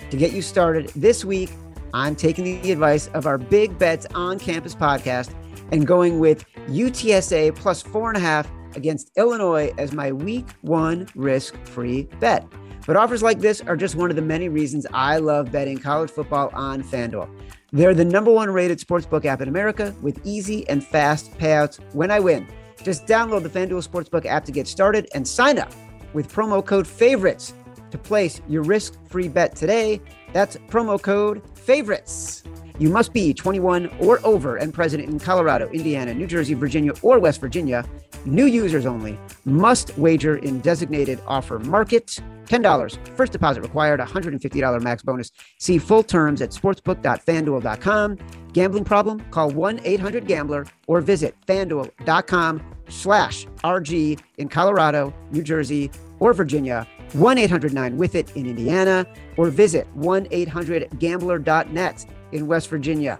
[0.09, 1.51] To get you started this week,
[1.93, 5.31] I'm taking the advice of our Big Bets on Campus podcast
[5.71, 11.07] and going with UTSA plus four and a half against Illinois as my week one
[11.15, 12.47] risk free bet.
[12.87, 16.09] But offers like this are just one of the many reasons I love betting college
[16.09, 17.29] football on FanDuel.
[17.73, 22.09] They're the number one rated sportsbook app in America with easy and fast payouts when
[22.09, 22.47] I win.
[22.81, 25.73] Just download the FanDuel Sportsbook app to get started and sign up
[26.13, 27.53] with promo code FAVORITES
[27.91, 30.01] to place your risk free bet today.
[30.31, 32.43] That's promo code FAVORITES.
[32.79, 37.19] You must be 21 or over and present in Colorado, Indiana, New Jersey, Virginia, or
[37.19, 37.83] West Virginia.
[38.25, 42.19] New users only must wager in designated offer market.
[42.45, 45.31] $10 first deposit required, $150 max bonus.
[45.59, 48.17] See full terms at sportsbook.fanduel.com.
[48.53, 49.19] Gambling problem?
[49.31, 56.87] Call 1-800-GAMBLER or visit fanduel.com slash RG in Colorado, New Jersey, or Virginia.
[57.11, 59.05] 1-800-9-WITH-IT in Indiana
[59.37, 63.19] or visit 1-800-GAMBLER.net in West Virginia.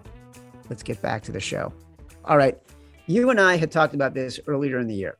[0.69, 1.73] Let's get back to the show.
[2.25, 2.57] All right.
[3.05, 5.17] You and I had talked about this earlier in the year.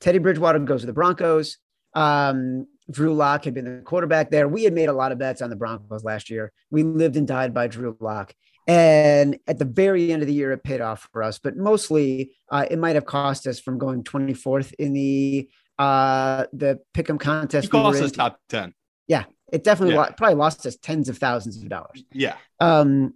[0.00, 1.58] Teddy Bridgewater goes to the Broncos.
[1.94, 4.46] Um, Drew Lock had been the quarterback there.
[4.46, 6.52] We had made a lot of bets on the Broncos last year.
[6.70, 8.34] We lived and died by Drew Lock.
[8.66, 11.38] And at the very end of the year, it paid off for us.
[11.38, 16.80] But mostly, uh, it might have cost us from going 24th in the uh, the
[16.94, 17.64] pick'em contest.
[17.64, 18.16] He cost us in.
[18.16, 18.74] top 10.
[19.08, 20.02] Yeah, it definitely Yeah.
[20.02, 22.04] lo- probably lost us tens of thousands of dollars.
[22.12, 22.36] Yeah.
[22.60, 23.14] Um,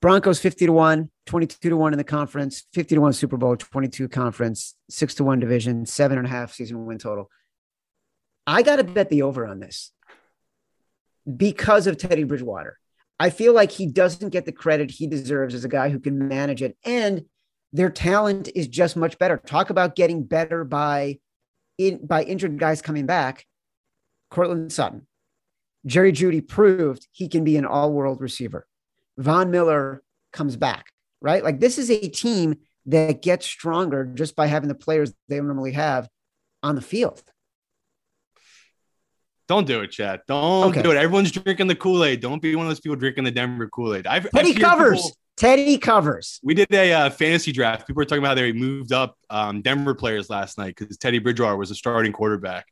[0.00, 3.56] Broncos 50 to 1, 22 to 1 in the conference, 50 to 1 Super Bowl,
[3.56, 7.30] 22 conference, 6 to 1 division, seven and a half season win total.
[8.46, 9.92] I got to bet the over on this
[11.36, 12.78] because of Teddy Bridgewater.
[13.18, 16.28] I feel like he doesn't get the credit he deserves as a guy who can
[16.28, 16.76] manage it.
[16.84, 17.24] And
[17.72, 19.36] their talent is just much better.
[19.38, 21.18] Talk about getting better by
[21.78, 23.46] in by injured guys coming back.
[24.30, 25.06] Courtland Sutton,
[25.86, 28.66] Jerry Jeudy proved he can be an all-world receiver.
[29.18, 31.44] Von Miller comes back, right?
[31.44, 35.72] Like this is a team that gets stronger just by having the players they normally
[35.72, 36.08] have
[36.62, 37.22] on the field.
[39.46, 40.20] Don't do it, Chad.
[40.26, 40.80] Don't Okay.
[40.82, 40.96] do it.
[40.96, 42.20] Everyone's drinking the Kool Aid.
[42.20, 44.06] Don't be one of those people drinking the Denver Kool Aid.
[44.06, 45.02] I've Teddy I've covers.
[45.02, 46.38] people- Teddy covers.
[46.44, 47.86] we did a uh, fantasy draft.
[47.88, 51.18] People were talking about how they moved up um, Denver players last night because Teddy
[51.18, 52.66] Bridgewater was a starting quarterback.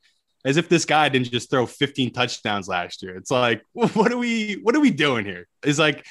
[0.45, 3.17] As if this guy didn't just throw 15 touchdowns last year.
[3.17, 5.47] It's like, what are we, what are we doing here?
[5.63, 6.05] It's like,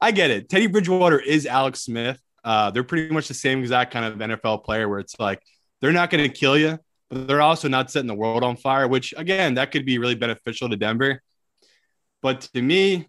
[0.00, 0.48] I get it.
[0.48, 2.20] Teddy Bridgewater is Alex Smith.
[2.42, 5.42] Uh, they're pretty much the same exact kind of NFL player where it's like
[5.80, 6.78] they're not going to kill you,
[7.10, 8.88] but they're also not setting the world on fire.
[8.88, 11.22] Which again, that could be really beneficial to Denver.
[12.22, 13.08] But to me,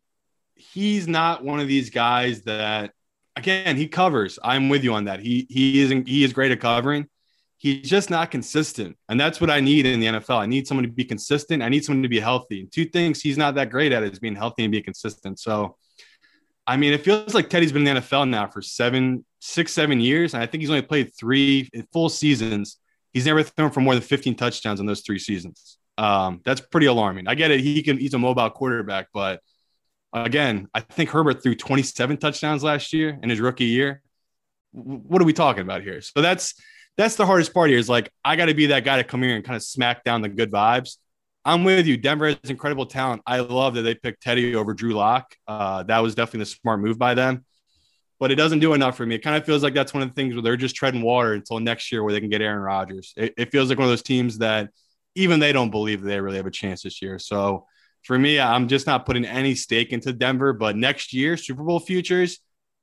[0.55, 2.91] he's not one of these guys that
[3.35, 4.37] again he covers.
[4.43, 5.21] I'm with you on that.
[5.21, 7.07] He he isn't he is great at covering.
[7.61, 10.39] He's just not consistent, and that's what I need in the NFL.
[10.39, 11.61] I need someone to be consistent.
[11.61, 12.61] I need someone to be healthy.
[12.61, 15.37] And two things he's not that great at is being healthy and being consistent.
[15.37, 15.77] So,
[16.65, 19.99] I mean, it feels like Teddy's been in the NFL now for seven, six, seven
[19.99, 22.77] years, and I think he's only played three full seasons.
[23.13, 25.77] He's never thrown for more than 15 touchdowns in those three seasons.
[25.99, 27.27] Um, that's pretty alarming.
[27.27, 27.59] I get it.
[27.59, 27.99] He can.
[27.99, 29.39] He's a mobile quarterback, but
[30.13, 34.01] again, I think Herbert threw 27 touchdowns last year in his rookie year.
[34.71, 36.01] What are we talking about here?
[36.01, 36.55] So that's
[36.97, 37.79] that's the hardest part here.
[37.79, 40.03] Is like I got to be that guy to come here and kind of smack
[40.03, 40.97] down the good vibes.
[41.43, 41.97] I'm with you.
[41.97, 43.23] Denver has incredible talent.
[43.25, 45.35] I love that they picked Teddy over Drew Lock.
[45.47, 47.45] Uh, that was definitely the smart move by them.
[48.19, 49.15] But it doesn't do enough for me.
[49.15, 51.33] It kind of feels like that's one of the things where they're just treading water
[51.33, 53.13] until next year where they can get Aaron Rodgers.
[53.17, 54.69] It, it feels like one of those teams that
[55.15, 57.17] even they don't believe they really have a chance this year.
[57.17, 57.65] So
[58.03, 60.53] for me, I'm just not putting any stake into Denver.
[60.53, 62.39] But next year, Super Bowl futures,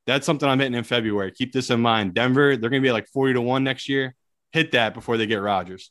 [0.08, 1.30] that's something I'm hitting in February.
[1.30, 2.14] Keep this in mind.
[2.14, 4.14] Denver, they're going to be like 40 to 1 next year.
[4.52, 5.90] Hit that before they get Rodgers.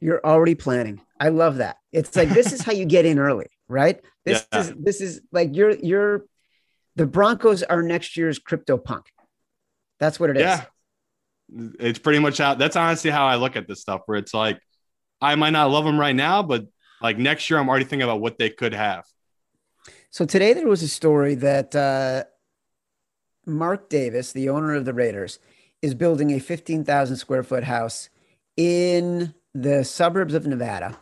[0.00, 1.00] You're already planning.
[1.20, 1.76] I love that.
[1.92, 4.00] It's like this is how you get in early, right?
[4.24, 4.60] This Yeah.
[4.60, 6.24] is this is like you're you're
[6.96, 9.06] the Broncos are next year's crypto punk.
[10.00, 10.42] That's what it is.
[10.42, 10.64] Yeah.
[11.78, 14.58] It's pretty much how that's honestly how I look at this stuff, where it's like,
[15.20, 16.66] I might not love them right now, but
[17.00, 19.04] like next year, I'm already thinking about what they could have.
[20.10, 22.24] So today there was a story that uh,
[23.46, 25.38] Mark Davis, the owner of the Raiders,
[25.80, 28.08] is building a 15,000 square foot house
[28.56, 30.96] in the suburbs of Nevada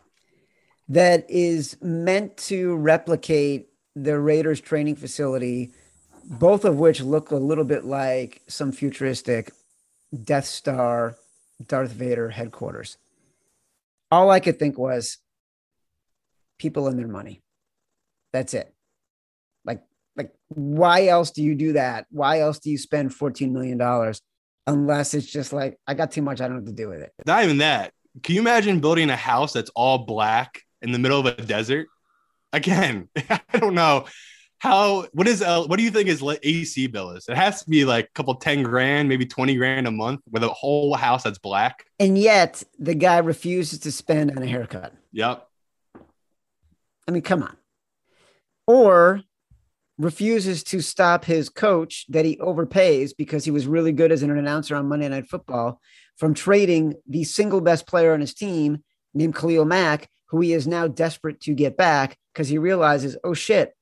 [0.88, 5.72] that is meant to replicate the Raiders training facility,
[6.24, 9.52] both of which look a little bit like some futuristic
[10.24, 11.16] Death Star,
[11.64, 12.96] Darth Vader headquarters.
[14.10, 15.18] All I could think was
[16.58, 17.40] people and their money.
[18.32, 18.74] That's it.
[20.50, 22.06] Why else do you do that?
[22.10, 23.80] Why else do you spend $14 million
[24.66, 27.12] unless it's just like, I got too much, I don't have to do with it.
[27.24, 27.92] Not even that.
[28.22, 31.86] Can you imagine building a house that's all black in the middle of a desert?
[32.52, 34.06] Again, I don't know
[34.58, 35.06] how.
[35.12, 37.28] What is L- what do you think is AC bill is?
[37.28, 40.42] It has to be like a couple ten grand, maybe twenty grand a month with
[40.42, 41.84] a whole house that's black.
[42.00, 44.92] And yet the guy refuses to spend on a haircut.
[45.12, 45.46] Yep.
[47.06, 47.56] I mean, come on.
[48.66, 49.22] Or
[50.00, 54.30] refuses to stop his coach that he overpays because he was really good as an
[54.30, 55.78] announcer on Monday Night Football
[56.16, 58.82] from trading the single best player on his team
[59.12, 63.34] named Khalil Mack, who he is now desperate to get back because he realizes, oh
[63.34, 63.74] shit,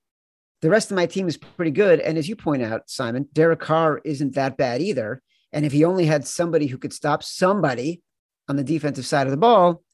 [0.61, 2.01] the rest of my team is pretty good.
[2.01, 5.23] And as you point out, Simon, Derek Carr isn't that bad either.
[5.53, 8.03] And if he only had somebody who could stop somebody
[8.49, 9.85] on the defensive side of the ball,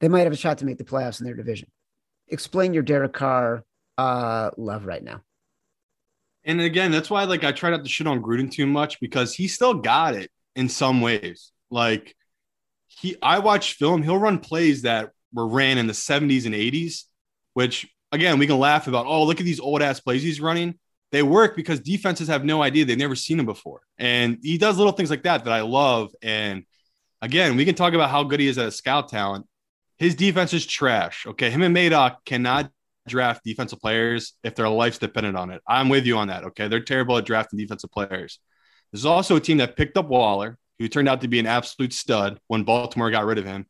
[0.00, 1.68] they might have a shot to make the playoffs in their division.
[2.28, 3.62] Explain your Derek Carr
[3.98, 5.20] uh, love right now.
[6.44, 9.34] And again, that's why like I try not to shit on Gruden too much because
[9.34, 11.52] he still got it in some ways.
[11.70, 12.14] Like
[12.86, 17.04] he I watch film, he'll run plays that were ran in the 70s and 80s,
[17.54, 20.78] which again, we can laugh about, oh, look at these old ass plays he's running.
[21.12, 22.84] They work because defenses have no idea.
[22.84, 23.82] They've never seen him before.
[23.98, 26.10] And he does little things like that that I love.
[26.22, 26.64] And
[27.20, 29.46] again, we can talk about how good he is at a scout talent.
[29.98, 31.24] His defense is trash.
[31.26, 31.50] Okay.
[31.50, 32.70] Him and Mayock cannot
[33.08, 35.62] draft defensive players if their life's dependent on it.
[35.66, 36.44] I'm with you on that.
[36.44, 36.68] Okay.
[36.68, 38.38] They're terrible at drafting defensive players.
[38.92, 41.92] There's also a team that picked up Waller, who turned out to be an absolute
[41.92, 43.66] stud when Baltimore got rid of him.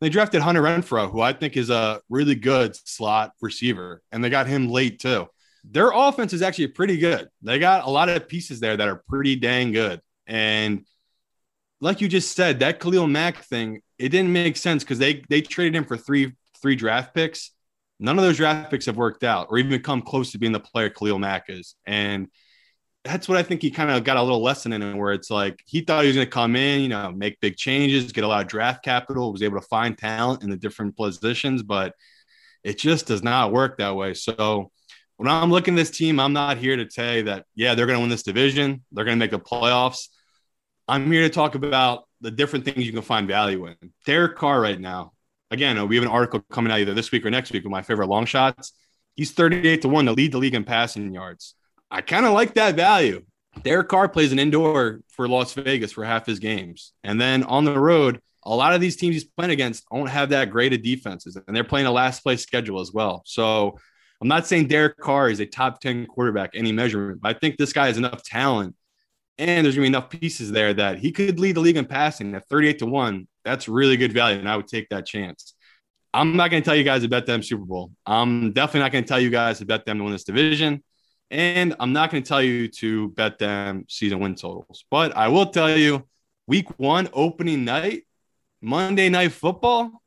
[0.00, 4.30] They drafted Hunter Renfrow, who I think is a really good slot receiver, and they
[4.30, 5.26] got him late too.
[5.64, 7.28] their offense is actually pretty good.
[7.42, 10.00] They got a lot of pieces there that are pretty dang good.
[10.26, 10.84] And
[11.80, 15.40] like you just said, that Khalil Mack thing, it didn't make sense because they they
[15.42, 17.52] traded him for three three draft picks.
[18.00, 20.60] None of those draft picks have worked out or even come close to being the
[20.60, 21.74] player Khalil Mack is.
[21.86, 22.28] And
[23.04, 25.62] that's what I think he kind of got a little lesson in where it's like
[25.66, 28.28] he thought he was going to come in, you know, make big changes, get a
[28.28, 31.94] lot of draft capital, was able to find talent in the different positions, but
[32.64, 34.14] it just does not work that way.
[34.14, 34.70] So
[35.16, 37.96] when I'm looking at this team, I'm not here to say that, yeah, they're going
[37.96, 40.08] to win this division, they're going to make the playoffs.
[40.86, 43.76] I'm here to talk about the different things you can find value in.
[44.06, 45.12] Derek Carr right now,
[45.50, 47.70] again, uh, we have an article coming out either this week or next week with
[47.70, 48.72] my favorite long shots.
[49.14, 51.54] He's 38 to 1 to lead the league in passing yards.
[51.90, 53.24] I kind of like that value.
[53.62, 56.92] Derek Carr plays an indoor for Las Vegas for half his games.
[57.02, 60.30] And then on the road, a lot of these teams he's playing against don't have
[60.30, 63.22] that great of defenses, and they're playing a last place schedule as well.
[63.26, 63.78] So
[64.20, 67.56] I'm not saying Derek Carr is a top 10 quarterback, any measurement, but I think
[67.56, 68.74] this guy has enough talent
[69.38, 72.34] and there's gonna be enough pieces there that he could lead the league in passing
[72.34, 73.28] at 38 to 1.
[73.44, 75.54] That's really good value, and I would take that chance.
[76.12, 77.92] I'm not gonna tell you guys to bet them Super Bowl.
[78.06, 80.82] I'm definitely not gonna tell you guys to bet them to win this division.
[81.30, 85.46] And I'm not to tell you to bet them season win totals, but I will
[85.46, 86.06] tell you
[86.46, 88.04] week one opening night,
[88.62, 90.02] Monday night football.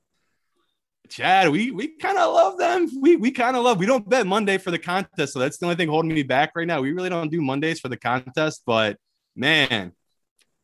[1.10, 2.90] Chad, we we kind of love them.
[3.02, 3.78] We we kind of love.
[3.78, 6.54] We don't bet Monday for the contest, so that's the only thing holding me back
[6.56, 6.82] right now.
[6.82, 8.98] We really don't do Mondays for the contest, but
[9.36, 9.94] man,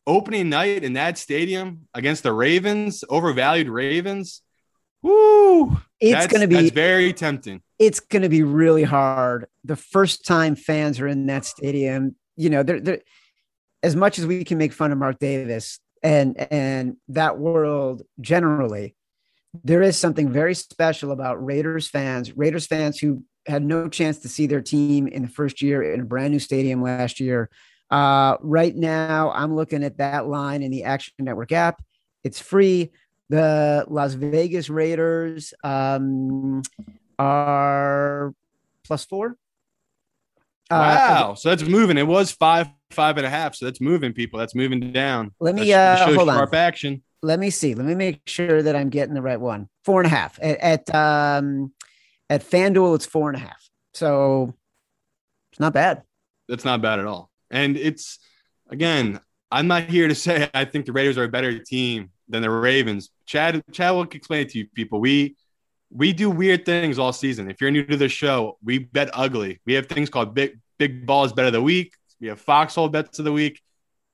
[0.05, 4.41] opening night in that stadium against the Ravens, overvalued Ravens.
[5.01, 5.77] Woo!
[5.99, 7.61] It's going to be very tempting.
[7.79, 9.47] It's going to be really hard.
[9.63, 13.01] The first time fans are in that stadium, you know, they're, they're
[13.83, 18.95] as much as we can make fun of Mark Davis and and that world generally,
[19.63, 22.35] there is something very special about Raiders fans.
[22.35, 26.01] Raiders fans who had no chance to see their team in the first year in
[26.01, 27.49] a brand new stadium last year.
[27.89, 31.81] Uh, right now, I'm looking at that line in the Action Network app.
[32.23, 32.91] It's free.
[33.29, 36.61] The Las Vegas Raiders um,
[37.19, 38.33] are
[38.85, 39.37] plus four.
[40.69, 41.31] Wow.
[41.31, 41.97] Uh, so that's moving.
[41.97, 43.55] It was five, five and a half.
[43.55, 44.39] So that's moving, people.
[44.39, 45.31] That's moving down.
[45.39, 46.55] Let me uh, hold sharp on.
[46.55, 47.03] action.
[47.21, 47.73] Let me see.
[47.73, 49.69] Let me make sure that I'm getting the right one.
[49.83, 51.71] Four and a half at at um
[52.29, 52.95] at FanDuel.
[52.95, 53.69] It's four and a half.
[53.93, 54.53] So
[55.51, 56.03] it's not bad.
[56.47, 57.31] That's not bad at all.
[57.51, 58.19] And it's
[58.69, 59.19] again,
[59.51, 62.49] I'm not here to say I think the Raiders are a better team than the
[62.49, 63.09] Ravens.
[63.25, 64.99] Chad, Chad will explain it to you people.
[64.99, 65.35] We
[65.89, 67.49] we do weird things all season.
[67.49, 69.61] If you're new to the show, we bet ugly.
[69.65, 71.93] We have things called big big balls bet of the week.
[72.19, 73.61] We have foxhole bets of the week.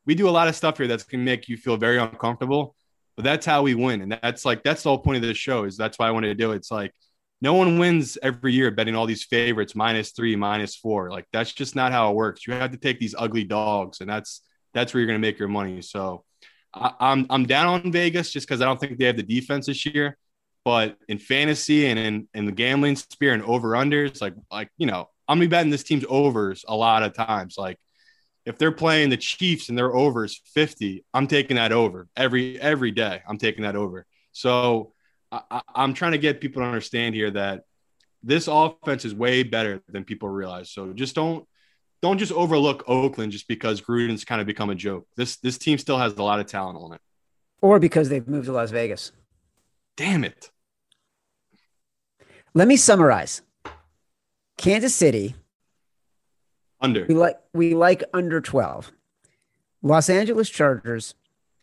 [0.06, 2.76] We do a lot of stuff here that's gonna make you feel very uncomfortable.
[3.16, 4.02] But that's how we win.
[4.02, 6.28] And that's like that's the whole point of this show, is that's why I wanted
[6.28, 6.58] to do it.
[6.58, 6.94] It's like
[7.42, 11.12] no one wins every year betting all these favorites minus three, minus four.
[11.12, 12.48] Like that's just not how it works.
[12.48, 14.42] You have to take these ugly dogs, and that's
[14.74, 15.82] that's where you're gonna make your money.
[15.82, 16.24] So
[16.74, 19.24] I, am I'm, I'm down on Vegas just because I don't think they have the
[19.24, 20.18] defense this year.
[20.66, 24.88] But in fantasy and in, in the gambling sphere and over unders, like like you
[24.88, 27.56] know, I'm gonna be betting this team's overs a lot of times.
[27.58, 27.78] Like
[28.46, 32.92] if they're playing the Chiefs and their overs 50, I'm taking that over every every
[32.92, 33.22] day.
[33.28, 34.06] I'm taking that over.
[34.32, 34.93] So
[35.50, 37.64] I, I'm trying to get people to understand here that
[38.22, 40.70] this offense is way better than people realize.
[40.72, 41.48] So just don't
[42.02, 45.08] don't just overlook Oakland just because Gruden's kind of become a joke.
[45.16, 47.02] This this team still has a lot of talent on it.
[47.62, 49.12] Or because they've moved to Las Vegas.
[49.96, 50.52] Damn it.
[52.54, 53.42] Let me summarize.
[54.58, 55.36] Kansas City.
[56.82, 57.06] Under.
[57.08, 58.92] We like we like under 12.
[59.82, 61.16] Los Angeles Chargers,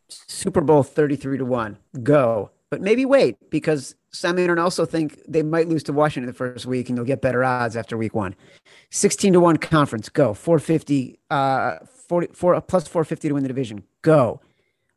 [0.09, 1.79] Super Bowl 33 to 1.
[2.03, 2.51] Go.
[2.71, 6.67] But maybe wait because Sam and also think they might lose to Washington the first
[6.67, 8.35] week and you'll get better odds after week one.
[8.91, 10.35] 16 to 1 conference, go.
[10.35, 14.41] 450, uh, 40, four, plus 450 to win the division, go.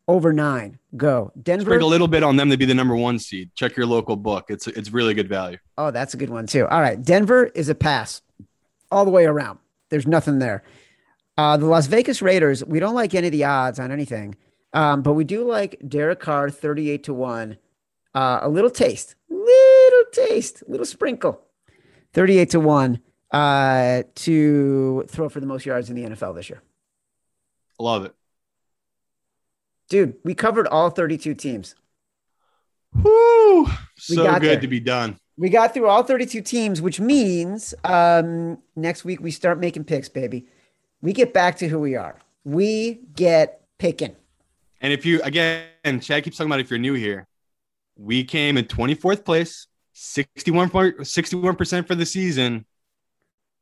[0.08, 1.32] Over nine, go.
[1.42, 1.64] Denver.
[1.64, 3.52] Sprinkle a little bit on them to be the number one seed.
[3.56, 4.48] Check your local book.
[4.50, 5.58] It's it's really good value.
[5.78, 6.68] Oh, that's a good one too.
[6.68, 7.02] All right.
[7.02, 8.22] Denver is a pass
[8.92, 9.60] all the way around.
[9.90, 10.64] There's nothing there.
[11.38, 14.36] Uh, the Las Vegas Raiders, we don't like any of the odds on anything,
[14.74, 17.58] um, but we do like Derek Carr 38 to 1
[18.16, 21.42] uh, a little taste, little taste, little sprinkle.
[22.14, 23.00] 38 to 1
[23.32, 26.62] uh, to throw for the most yards in the NFL this year.
[27.80, 28.14] Love it.
[29.90, 31.76] Dude, we covered all 32 teams.
[32.94, 33.68] Whoo!
[33.98, 34.60] So good there.
[34.60, 35.18] to be done.
[35.38, 40.08] We got through all 32 teams, which means um, next week we start making picks,
[40.08, 40.46] baby.
[41.02, 42.20] We get back to who we are.
[42.44, 44.16] We get picking.
[44.84, 45.66] And if you, again,
[46.02, 47.26] Chad keeps talking about if you're new here,
[47.98, 52.66] we came in 24th place, 61 61% for the season.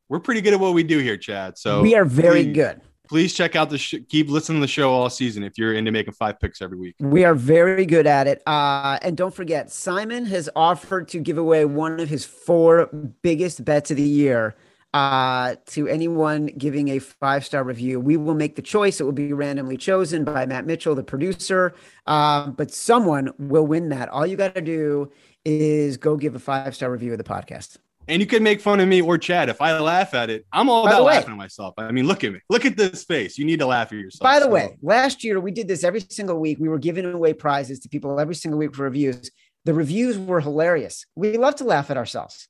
[0.08, 1.56] we're pretty good at what we do here, Chad.
[1.56, 2.80] So we are very please- good.
[3.08, 5.90] Please check out the sh- keep listening to the show all season if you're into
[5.90, 6.94] making five picks every week.
[6.98, 8.42] We are very good at it.
[8.46, 12.86] Uh, and don't forget, Simon has offered to give away one of his four
[13.20, 14.54] biggest bets of the year
[14.94, 17.98] uh, to anyone giving a five star review.
[18.00, 19.00] We will make the choice.
[19.00, 21.74] It will be randomly chosen by Matt Mitchell, the producer.
[22.06, 24.08] Um, but someone will win that.
[24.10, 25.10] All you got to do
[25.44, 27.78] is go give a five star review of the podcast.
[28.08, 30.44] And you can make fun of me or Chad if I laugh at it.
[30.52, 31.74] I'm all By about way- laughing at myself.
[31.78, 32.40] I mean, look at me.
[32.50, 33.38] Look at this face.
[33.38, 34.22] You need to laugh at yourself.
[34.22, 36.58] By the So, way, last year we did this every single week.
[36.58, 39.30] We were giving away prizes to people every single week for reviews.
[39.64, 41.06] The reviews were hilarious.
[41.14, 42.48] We love to laugh at ourselves.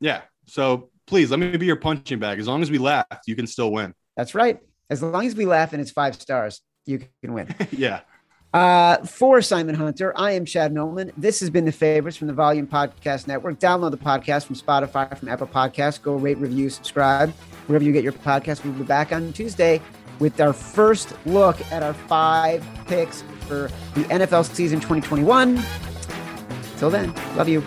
[0.00, 0.22] yeah.
[0.46, 2.38] So please let me be your punching bag.
[2.38, 3.92] As long as we laugh, you can still win.
[4.16, 4.58] That's right.
[4.88, 7.54] As long as we laugh and it's five stars, you can win.
[7.70, 8.00] yeah.
[8.54, 11.12] Uh, for Simon Hunter, I am Chad Millman.
[11.18, 13.60] This has been the favorites from the Volume Podcast Network.
[13.60, 16.00] Download the podcast from Spotify, from Apple Podcasts.
[16.00, 17.30] Go rate, review, subscribe
[17.66, 18.64] wherever you get your podcast.
[18.64, 19.82] We'll be back on Tuesday
[20.18, 25.62] with our first look at our five picks for the NFL season 2021.
[26.78, 27.62] Till then, love you.